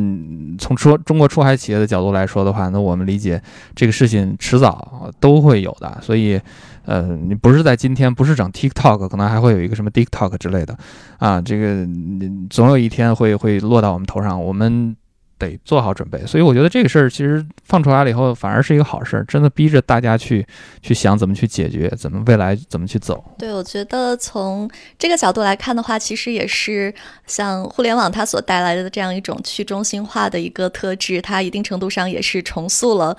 [0.57, 3.41] 从说中国出海企业的角度来说的话，那我们理解
[3.75, 5.97] 这个事情迟早都会有的。
[6.01, 6.39] 所以
[6.85, 10.77] 呃，你不是在今天，不是整 TikTok，可能还会有一个什么 TikTok 之类的
[11.17, 11.87] 啊，这个
[12.49, 14.95] 总有一天会会落到我们头上，我们。
[15.39, 20.45] 得做好准备，所以我觉得这个事儿其实放出来了以后，反而是一个好事儿，真的逼着大家去
[20.81, 23.23] 去想怎么去解决，怎么未来怎么去走。
[23.37, 26.93] 对，我觉得从这个角度来看的话，其实也是
[27.25, 33.15] 像互联网它所带来的这样一种去中心化的一个特质，它一定程度上也是重塑了。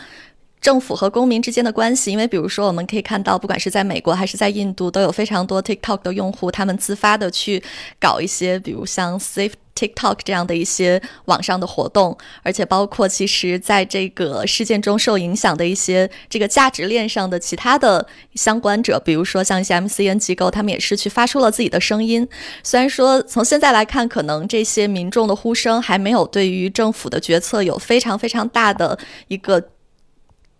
[0.61, 7.63] 政府和公民之间的关系，因为比如说，我们可以看到，不管是在美国还是在印度，都有非常多 TikTok 的用户，他们自发的去
[8.01, 22.29] 搞一些，比如像 Safe TikTok 这样的一些网上的活动，而且包括其实在这个事件中受影响的一些这个价值链上的其他的相关者，比如说像一些 MCN 机构，他们也是去发出了自己的声音。
[22.65, 29.63] 虽然说从现在来看，可能这些民众的呼声还没有对于政府的决策有非常非常大的一个。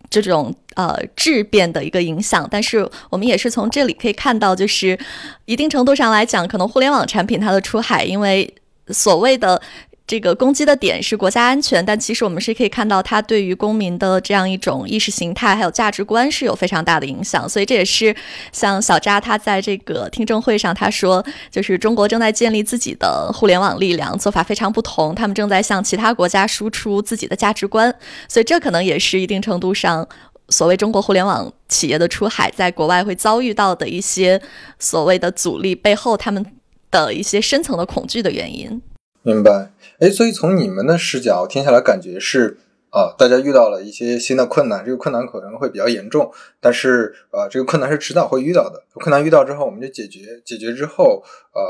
[0.09, 4.97] 这种呃质变的一个影响，但是我们也是从这里可以看到，就是
[5.45, 8.53] 一定程度上来讲，可能互联网产品它的出海，因为
[8.89, 9.61] 所谓的。
[10.09, 17.47] 这个攻击的点是国家安全，但其实我们是可以看到它对于公民的这样一种意识形态还有价值观是有非常大的影响。
[17.47, 18.15] 所以这也是
[18.51, 27.93] 像小扎他在这个听证会上他说，就是中国正在建立自己的互联网力量，做法非常不同，他们正在向其他国家输出自己的价值观。
[28.27, 30.07] 所以这可能也是一定程度上
[30.49, 34.41] 所谓中国互联网企业的出海在国外会遭遇到的一些
[34.79, 36.43] 所谓的阻力背后，他们
[36.89, 38.81] 的一些深层的恐惧的原因。
[39.29, 42.57] 明白，哎，所以从你们的视角听下来，感觉是
[42.89, 48.81] 啊，大家遇到了一些新的困难，这个困难可能会比较严重，但是呃，这个困难是迟早会遇到的。
[48.95, 51.61] 困难遇到之后，我们就解决，解决之后，呃，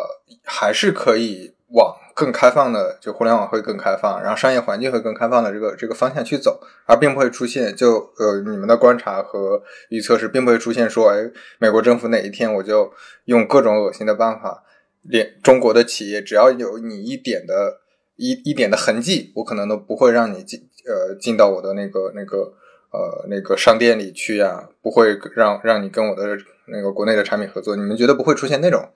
[0.45, 12.93] 还是可以往更开放的，就互联网会更开放，然后商业环境会更开放的这个这个方向去走，而并不会出现，就呃，你们的观察和预测是，并不会出现说，哎，美国政府哪一天我就
[13.25, 14.63] 用各种恶心的办法。
[15.01, 17.79] 连中国的企业，只要有你一点的
[18.15, 22.53] 一一点的痕迹，我可能都不会让你进呃进到我的那个那个
[22.91, 27.75] 呃那个商店里去呀，不会让让你跟我的那个国内的产品合作。
[27.75, 28.89] 你们觉得不会出现那种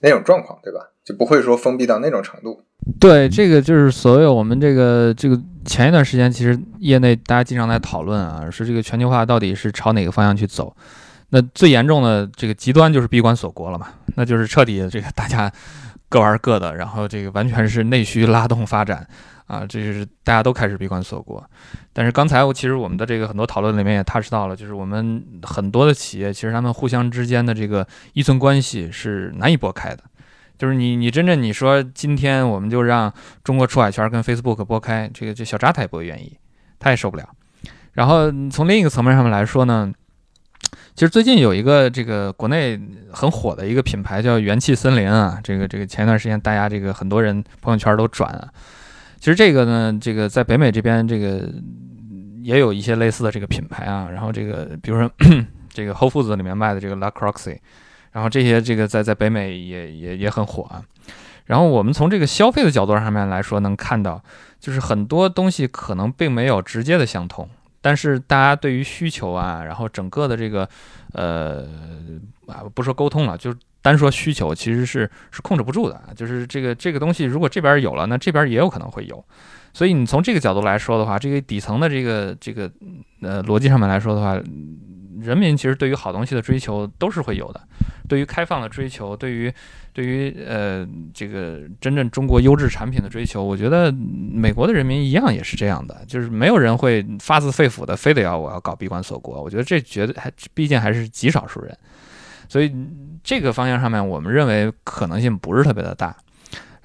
[0.00, 0.90] 那种状况，对吧？
[1.04, 2.62] 就不会说封闭到那种程度。
[3.00, 10.76] 对，这个就是所有我们这个这个前一段时间，其实业内大家经常在讨论啊，说这个全球化到底是朝哪个方向去走。
[11.30, 13.88] 那最严重的这个极端就是闭关锁国了嘛？
[14.14, 15.50] 那就是彻底这个大家
[16.08, 19.06] 各玩各的，然后这个完全是内需拉动发展
[19.46, 21.44] 啊，这就是大家都开始闭关锁国。
[21.92, 30.04] 但是刚才我其实我们的这个很多讨论里面也踏实到了，就是我们很多的企业其实他们互相之间的这个依存关系是难以拨开的。
[30.56, 33.12] 就是你你真正你说今天我们就让
[33.42, 36.38] 中国出海圈跟 Facebook 拨开，这个这小扎他也不会愿意，
[36.78, 37.28] 他也受不了。
[37.92, 39.92] 然后从另一个层面上面来说呢？
[40.94, 42.80] 其实最近有一个这个国内
[43.12, 48.48] 很火的一个品牌叫元气森林啊，这个这个前一段时间大家这个很多人朋友圈都转啊。
[49.18, 51.48] 其实这个呢，这个在北美这边这个
[52.42, 54.08] 也有一些类似的这个品牌啊。
[54.10, 55.10] 然后这个比如说
[55.68, 57.58] 这个 Whole Foods 里面卖的这个 La Croix，
[58.12, 60.82] 然然后这些这个在在北美也也也很火啊。
[61.44, 64.24] 然后我们从这个消费的角度上面来说，能看到
[64.58, 67.46] 就是很多东西可能并没有直接的相通，
[67.86, 70.68] 但是大家对于需求啊，然后整个的这个
[71.12, 71.64] 呃
[72.48, 76.02] 啊不说沟通了，就单说需求，其实是是控制不住的。
[76.16, 79.24] 就是这个这个东西，如果这边有了，那这边也有可能会有。
[79.72, 82.68] 所以你从这个角度来说的话，这个底层的这个这个
[83.22, 84.36] 呃逻辑上面来说的话。
[85.20, 87.60] 人民其实对于好东西的追求都是会有的，
[88.08, 89.52] 对于开放的追求，对于
[89.92, 101.76] 对于呃这个真正中国优质产品的追求，我觉得美国的人民一样也是这样的，就是没有人会发自肺腑的非得要我要搞闭关锁国，我觉得这绝对还毕竟还是极少数人，
[102.48, 102.74] 所以
[103.22, 106.16] 这个方向上面，我们认为可能性不是特别的大。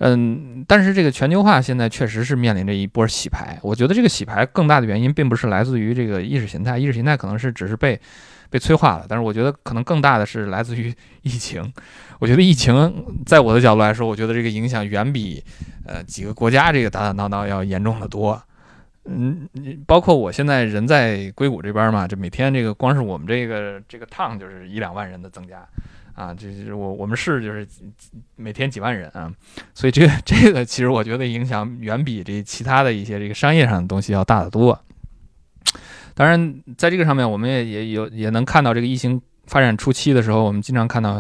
[0.04, 3.60] 嗯，但是这个全球化现在确实是面临着一波洗牌。
[3.62, 8.02] 我觉得这个洗牌更大的原因，并不是来自于这个意识形态，意识形态可能是只是被
[8.50, 9.06] 被催化了。
[9.08, 10.92] 但是我觉得可能更大的是来自于
[11.22, 11.72] 疫情。
[12.18, 15.44] 我觉得疫情在我的角度来说，我觉得这个影响远比
[15.86, 18.42] 呃几个国家这个打打闹闹要严重的多。
[19.06, 19.48] 嗯，
[19.86, 25.64] 包括我现在人在硅谷这边嘛，这每天这个光是我们这个这个趟就是一两万人的增加。
[26.14, 27.68] 啊，这是我我们市就是
[28.36, 29.32] 每天几万人啊，
[29.74, 34.80] 所以这个 这个其实我觉得影响远比这其他的一些这个商业上的东西要大得多。
[36.14, 41.20] 当然，在这个上面，我们也也有也能看到，这个疫情发展初期的时候，我们经常看到，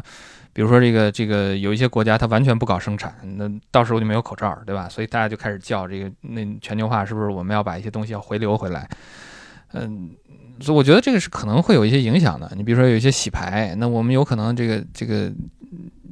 [0.51, 4.89] 比如说这个这个有一些国家它完全不搞生产，那到时候就没有口罩，对吧？
[4.89, 8.89] 所以大家就开始叫这个那全球化是不是我们要把一些东西要回流回来？
[9.73, 10.11] 嗯。
[10.61, 12.51] 所以我觉得这个是可能会有一些影响的。
[12.55, 15.31] 你比如说有一些洗牌，那我们有可能这个这个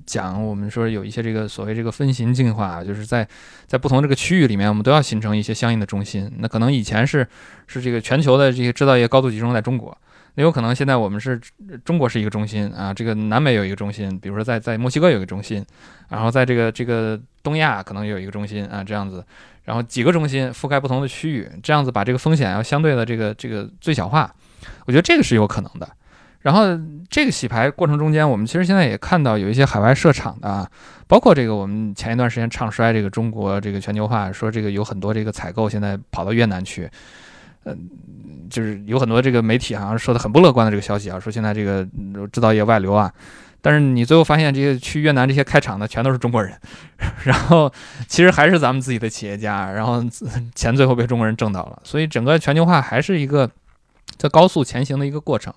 [0.05, 3.27] 讲，我们说有一些这个所谓这个分型进化，就是在
[3.67, 6.31] 在不同这个区域里面，我们都要形成一些相应的中心。
[6.39, 7.27] 那可能以前是
[7.67, 9.95] 是这个全球的这些制造业高度集中在中国，
[10.35, 11.39] 那有可能现在我们是
[11.85, 15.63] 中国是一个中心啊，这个南美有一个中心，比如说在在墨西哥有一个中心，
[16.09, 19.23] 然后在这个这个东亚可能有一个中心啊，这样子。
[19.69, 24.33] 然后几个中心覆盖不同的区域，这样子把这个风险要相对的这个这个最小化，
[24.87, 25.87] 我觉得这个是有可能的。
[26.39, 26.63] 然后
[27.07, 30.67] 这个洗牌过程中间，我们其实现在也看到有一些海外设厂的啊，
[31.05, 36.89] 包括这个我们前一段时间唱衰这个中国这个全球化，说这个有很多这个采购现在跑到越南去，
[37.65, 37.77] 嗯，
[38.49, 41.87] 就是有很多这个媒体好像说的很不乐观的这个消息啊，说现在这个
[42.31, 43.13] 制造业外流啊。
[43.61, 46.57] 但是你最后发现，这些去越南这些开厂的全都是中国人，
[47.25, 47.71] 然后
[48.07, 50.03] 其实还是咱们自己的企业家，然后
[50.55, 51.81] 钱最后被中国人挣到了。
[51.83, 53.49] 所以整个全球化还是一个
[54.17, 55.53] 在高速前行的一个过程。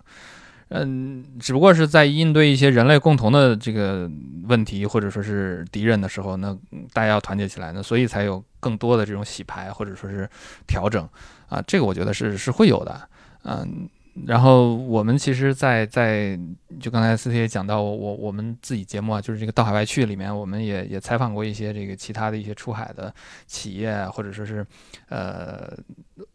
[0.74, 4.10] 嗯，只不过是在应对一些人类共同的这个
[4.44, 6.56] 问题或者说是敌人的时候，那
[6.94, 10.28] 大家要团结起来，那所以才有更多的这种洗牌或者说是
[10.66, 11.06] 调整
[11.48, 13.08] 啊，这个我觉得是是会有的，
[13.44, 13.88] 嗯。
[14.26, 16.38] 然后我们其实，在在
[16.78, 23.12] 就刚才司机也讲到，我我们自己节目啊，就是这个到海外去里面，我们也也采访过一些这个其他的一些出海的
[23.46, 24.66] 企业，或者说是
[25.08, 25.72] 呃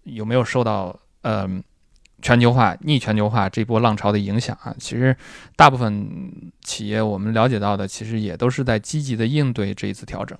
[0.03, 1.47] 有没有受到呃
[2.19, 4.75] 全球化逆全球化这波浪潮的影响啊？
[4.80, 5.15] 其实
[5.55, 10.36] 大部分企业我们了解到的，其实也都是在积极的应对这一次调整。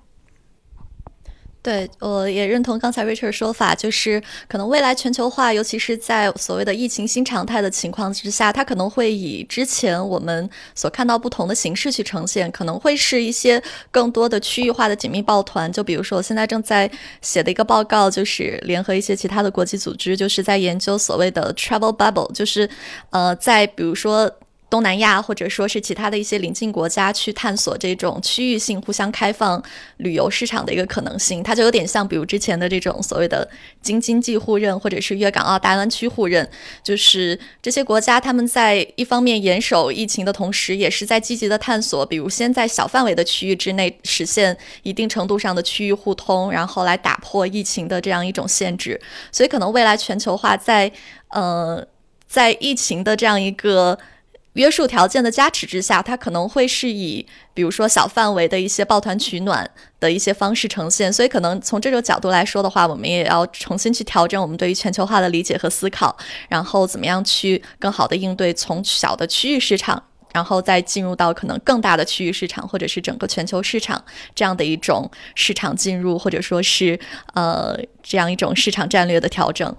[1.68, 15.70] 对，我也认同刚才 Richard 说法，就是可能未来全球化，尤其是在所谓的疫情新常态的情况之下，它可能会以之前我们所看到不同的形式去呈现，可能会是一些更多的区域化的紧密抱团。
[15.70, 16.90] 就比如说，我现在正在
[17.20, 22.66] 写的一个报告，就是联合一些其他的国际组织，就是在研究所谓的 travel bubble，就是
[23.10, 24.32] 呃，在比如说。
[24.70, 29.62] 东南亚或者说是其他的一些邻近国家去探索这种区域性互相开放
[29.96, 33.48] 旅游市场的一个可能性，它就有点像比如之前的这种所谓的
[33.80, 36.46] 京津冀互认或者是粤港澳大湾区互认，
[36.82, 49.00] 就是这些国家他们在一方面严守疫情的同时，也是在积极的探索，比如先在小范围的区域之内实现一定程度上的区域互通，然后来打破疫情的这样一种限制。
[49.32, 50.92] 所以可能未来全球化在
[51.30, 51.82] 呃
[52.26, 53.98] 在疫情的这样一个。
[54.54, 57.24] 约束条件的加持之下，它可能会是以
[57.54, 59.70] 比如说小范围的一些抱团取暖
[60.00, 66.16] 的一些方式呈现，所以可能从这个角度来说的话，我们也要重新去调整我们对于全球化的理解和思考，
[66.48, 74.02] 然后怎么样去更好的应对从小的区域市场，然后再进入到可能更大的区域市场或者是整个全球市场
[74.34, 76.98] 这样的一种市场进入，或者说是
[77.34, 79.76] 呃这样一种市场战略的调整。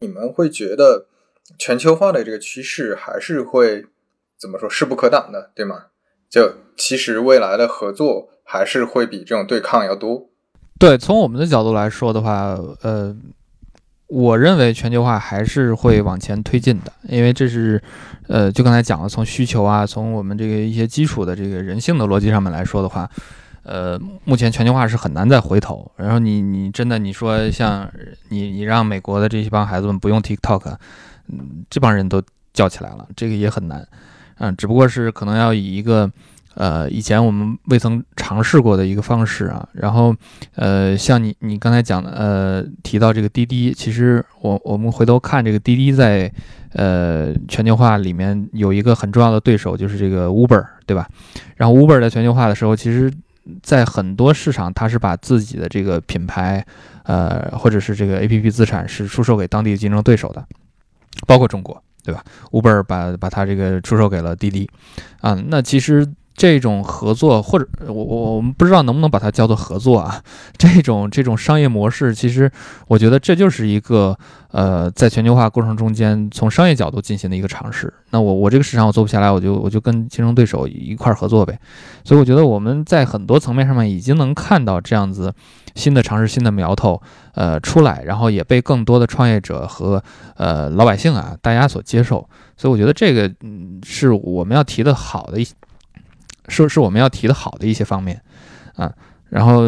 [0.00, 1.09] 你们会觉得？
[1.58, 3.86] 全球化的这个趋势还是会
[4.38, 5.86] 怎么说势不可挡的，对吗？
[6.30, 10.28] 就其实未来的合作还是会比这种对抗要多。
[10.78, 13.14] 对，从我们的角度来说的话，呃，
[14.06, 17.82] 我认为全球化还是会往前推进的，因为这是，
[18.28, 23.10] 呃，就刚才讲了，从需求啊，从我们这个一些基础的这个人性的逻辑上面来说的话，
[23.64, 25.90] 呃，目前全球化是很难再回头。
[25.96, 27.92] 然后你你真的你说像
[28.30, 30.76] 你你让美国的这些帮孩子们不用 TikTok，
[31.32, 32.22] 嗯，这帮人都
[32.52, 33.86] 叫起来了，这个也很难，
[34.38, 36.10] 嗯，只不过是可能要以一个。
[36.56, 40.14] 呃，以前我们未曾尝试过的一个方式啊，然后，
[40.56, 46.30] 呃，像你你刚才讲的，呃，提到这个滴滴，其实我我们回头看这个滴滴在，
[46.72, 51.08] 呃，全球化里面有一个很重要的对手，就是这个 Uber，对吧？
[51.54, 53.10] 然后 Uber 在全球化的时候，其实，
[53.62, 56.62] 在很多市场，它是把自己的这个品牌，
[57.04, 60.44] 呃，或者是这个 APP 资产是出售给当地的竞争对手的，
[61.26, 64.68] 包括中国，对吧？Uber 把把它这个出售给了滴滴，
[65.20, 66.06] 啊，那其实。
[66.40, 70.22] 这种合作，或者我我我们不知道能不能把它叫做合作啊？
[70.56, 72.50] 这种这种商业模式，其实
[72.88, 74.16] 我觉得这就是一个
[74.50, 77.92] 呃，在全球化过程中间从商业角度进行的一个尝试。
[78.08, 81.58] 那我我这个市场我做不下来，我就我就跟竞争对手一块合作呗。
[82.04, 85.30] 所以我觉得我们在很多层面上面已经能看到这样子
[85.74, 86.98] 新的尝试、新的苗头
[87.34, 90.02] 呃出来，然后也被更多的创业者和
[90.38, 92.26] 呃老百姓啊大家所接受。
[92.56, 95.46] 所以我觉得这个嗯是我们要提的好的一。
[96.48, 98.20] 是是我们要提的好的一些方面，
[98.76, 98.92] 啊，
[99.28, 99.62] 然后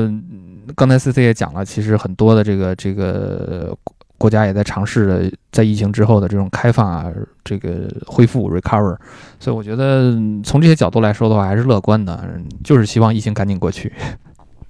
[0.74, 3.76] 刚才 C C 也讲了，其实很多的这个这个
[4.18, 7.12] 国家也在尝试着在疫情之后的这种开放啊，
[7.44, 8.96] 这个恢复 recover，
[9.40, 10.12] 所以我觉得
[10.44, 12.28] 从这些角度来说的话，还是乐观的，
[12.62, 13.92] 就是希望疫情赶紧过去。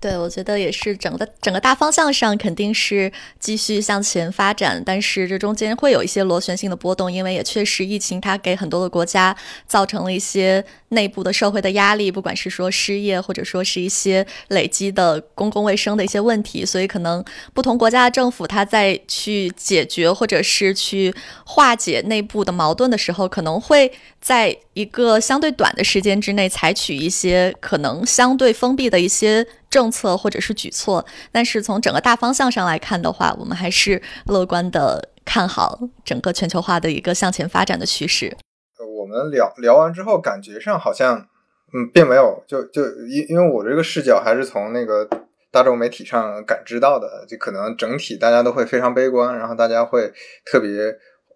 [0.02, 17.24] 对，我觉得也是，整个整个大方向上肯定是继续向前发展，但是这中间会有一些螺旋性的波动，因为也确实疫情它给很多的国家造成了一些内部的社会的压力，不管是说失业，或者说是一些累积的公共卫生的一些问题，所以可能
[17.54, 21.14] 不同国家的政府它在去解决或者是去
[21.46, 29.46] 化解内部的矛盾的时候，可能会在一个相对短的时间之内采取一些可能相对封闭的一些。
[29.72, 31.02] 政策或者是举措，
[31.32, 38.36] 但是从整个大方向上来看的话，我们还是乐观的看好整个全球化的一个向前发展的趋势。
[38.78, 41.26] 呃，我们聊聊完之后，感觉上好像，
[41.72, 45.08] 嗯，并没有，就就因因为我这个视角还是从那个
[45.50, 50.12] 大众媒体上感知到的，就可能整体大家都会非常悲观，然后大家会
[50.44, 50.68] 特别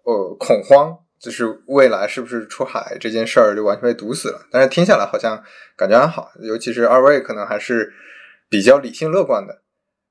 [0.03, 4.47] 呃恐慌，就是未来是不是出海这件事儿就完全被堵死了。
[4.51, 5.41] 但是听下来好像
[5.75, 7.93] 感觉还好，尤其是二位可能还是。
[8.49, 9.57] 比较理性乐观的，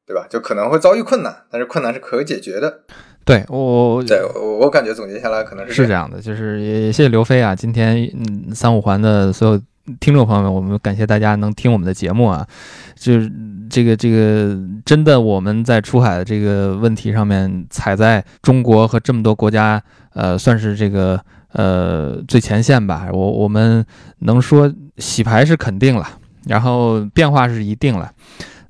[0.06, 0.26] 对吧？
[0.28, 2.80] 就可能会遭遇困难，但是困难是可解决的。
[3.24, 6.20] 对我，对我，我感觉总结下来可能是是这样的。
[6.20, 9.62] 就是也谢谢刘飞啊，今天嗯，三五环的所有
[10.00, 12.46] 听众朋友们，我们感谢大家能听我们的节目啊。
[12.94, 13.30] 就是
[13.68, 19.82] 这个这个，真的我们在出海的这个问题上面，踩在中国和这么多国家，
[20.14, 21.20] 呃，算是这个
[21.52, 23.08] 呃最前线吧。
[23.12, 23.84] 我我们
[24.20, 26.06] 能说洗牌是肯定了。
[26.46, 28.08] 然后变化是一定了，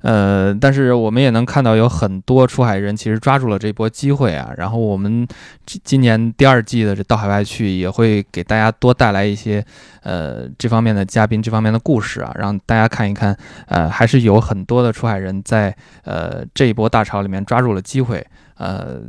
[0.01, 4.51] 呃，但是我们也能看到有很多出海人其实抓住了这波机会啊。
[4.57, 5.27] 然后我们
[5.65, 9.63] 今年第二季的这到海外去也会给大家多带来一些
[10.03, 13.35] 呃这方面的嘉宾、这方面的故事啊，让大家看一看，
[13.67, 18.25] 呃，还是有很多的出海人在呃这一波大潮里面抓住了机会，
[18.57, 19.01] 呃，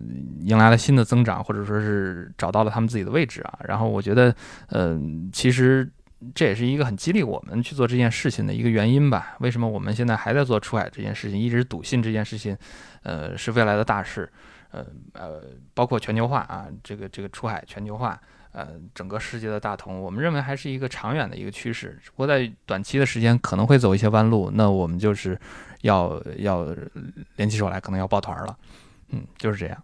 [0.43, 3.59] 迎来了新的增长，或者说是找到了他们自己的位置啊。
[3.68, 4.34] 然后我觉得，
[4.70, 5.89] 嗯，其实。
[6.34, 9.36] 这也是一个很激励我们去做这件事情的一个原因吧？
[9.40, 11.38] 为什么我们现在还在做出海这件事情？
[11.38, 12.56] 一直笃信这件事情，
[13.04, 14.28] 呃，是未来的大事，
[14.70, 15.42] 呃呃，
[15.74, 21.96] 包括全球化啊，这个这个出海全球化，呃，整个世界的大同，我们认为还是一个长远的一个趋势。
[22.02, 25.38] 只不过在短期的时间可能会走一些弯路，那我们就是
[25.82, 26.66] 要要
[27.36, 28.58] 联起手来，可能要抱团了。
[29.10, 29.82] 嗯，就是这样。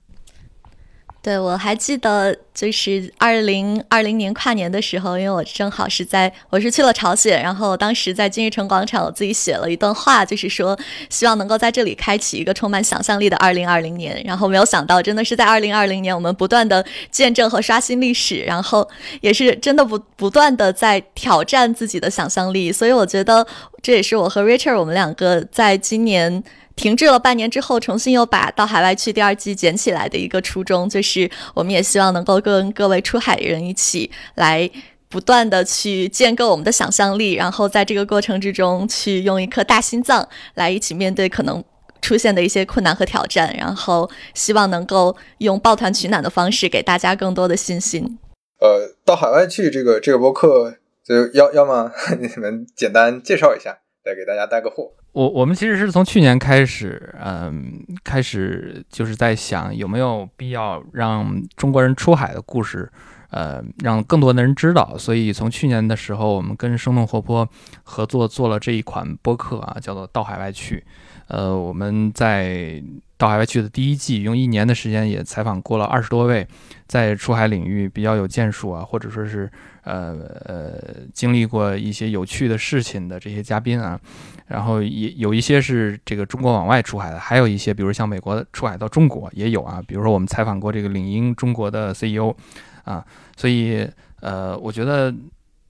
[1.25, 14.22] 对，我还记得，就是二零二零年跨年的时候，因为我正好是在，我是去了朝鲜，然后当时在金日成广场，我自己写了一段话，就是说希望能够在这里开启一个充满想象力的二零二零年。
[14.27, 18.87] 然后没有想到，真的是在二零二零年，我们不断的见证和刷新历史，然后
[19.22, 22.70] 也是真的不不断的在挑战自己的想象力。
[22.70, 23.47] 所以我觉得
[23.81, 26.45] 这也是我和 Richard 我们两个在今年。
[26.77, 34.68] 停滞了半年之后，重新又把到海外去第二季捡起来的一个初衷，就是我们也希望能够跟各位出海人一起来，
[35.09, 41.62] 不断的去建构我们的想象力，然后在这个过程之中，去用一颗大心脏来一起面对可能
[42.03, 48.18] 出现的一些困难和挑战，然后希望能够用抱团取暖的方式给大家更多的信心。
[48.61, 50.75] 呃，到海外去这个这个播客，
[51.07, 53.79] 就要要么 你们简单介绍一下。
[54.05, 54.93] 再给大家带个货。
[55.15, 62.91] 我我们其实是从去年开始，嗯，开始就是在想有没有必要让中国人出海的故事，
[63.31, 64.99] 呃，让更多的人知道。
[64.99, 67.49] 所以从去年的时候，我们跟生动活泼
[67.85, 70.79] 合作做了这一款播客啊，叫做《到海外去》。
[71.29, 72.45] 呃，我们在
[73.17, 76.45] 《到海外去》的第一季，用一年的时间也采访过了二十多位
[76.89, 79.49] 在出海领域比较有建树啊，或者说是
[79.85, 80.72] 呃呃
[81.12, 84.01] 经历过一些有趣的事情的这些嘉宾啊。
[84.47, 89.82] 然后也有一些是这个中国往外出海的，还有一些比如像美国出海到中国也有啊。
[89.87, 92.35] 比如说我们采访过这个领英中国的 CEO
[92.85, 93.05] 啊，
[93.37, 93.89] 所以
[94.20, 95.14] 呃，我觉得。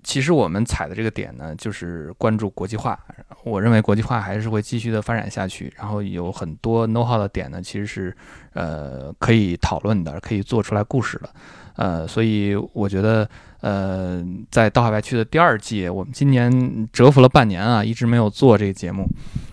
[0.04, 2.96] 其实我们踩的这个点呢，就是关注国际化。
[3.42, 8.16] 我认为国际化还是会继续的发展下去，然后有很多 know how 的点呢，其实是
[8.52, 11.30] 呃可以讨论的，可以做出来故事的。
[11.76, 13.28] 呃，所以我觉得，
[13.60, 19.08] 呃，在到海外去的第二季，我们今年蛰伏了半年啊，一直没有做这个节目。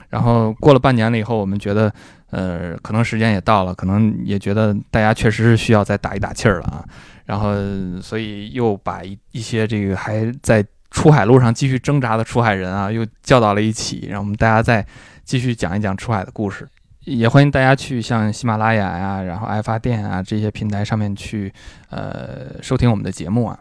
[0.09, 1.91] 然后过了半年了以后，我们觉得，
[2.29, 6.85] 呃，可能时间也到了，可能也觉得大家确实是需要再打一打气儿了啊。
[7.31, 7.53] 然后，
[8.01, 14.85] 所以又把一一些这个还在出海路上继续挣扎的出海人啊，又叫到了一起，让我们大家再
[15.23, 16.67] 继续讲一讲出海的故事。
[17.05, 21.53] 也欢迎大家去像喜马拉雅呀，然后爱发电啊这些平台上面去，
[21.89, 23.57] 呃，收听我们的节目啊。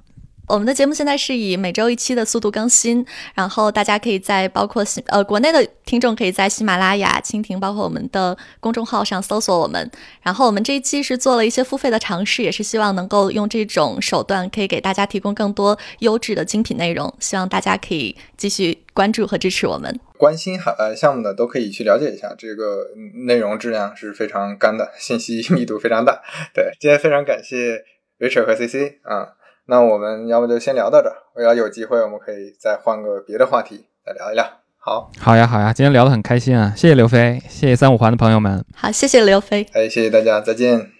[0.50, 9.88] 我们的节目现在是以每周一期的速度更新，然后大家可以在包括喜呃国内的听众可以在喜马拉雅、蜻蜓，包括我们的公众号上搜索我们。
[10.22, 17.14] 然后我们这一期是做了一些付费的尝试，也是希望能够用这种手段可以给大家提供更多优质的精品内容。
[17.20, 20.00] 希望大家可以继续关注和支持我们。
[20.18, 22.88] 关心海外项目的都可以去了解一下，这个
[23.24, 26.20] 内容质量是非常干的，信息密度非常大。
[26.52, 27.84] 对，今天非常感谢
[28.18, 29.36] Richard 和 CC 啊。
[29.66, 34.44] 那我们要不就先聊到这儿，我要有机会我们可以再换个别的话题再聊一聊。
[34.78, 40.90] 好，好呀，好呀，今天聊得很开心啊，谢谢刘飞，谢谢三五环的朋友们，好，谢谢刘飞，哎，谢谢大家，再见。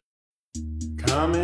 [1.01, 1.41] trying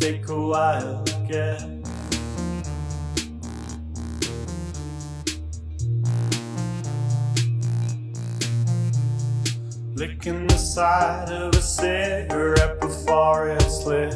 [0.00, 1.60] take a while get.
[9.96, 14.12] Licking the side of a cigarette before it's lit.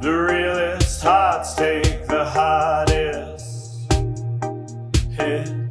[0.00, 3.92] The realest hearts take the hardest
[5.12, 5.70] hit.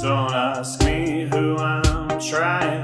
[0.00, 2.83] Don't ask me who I'm trying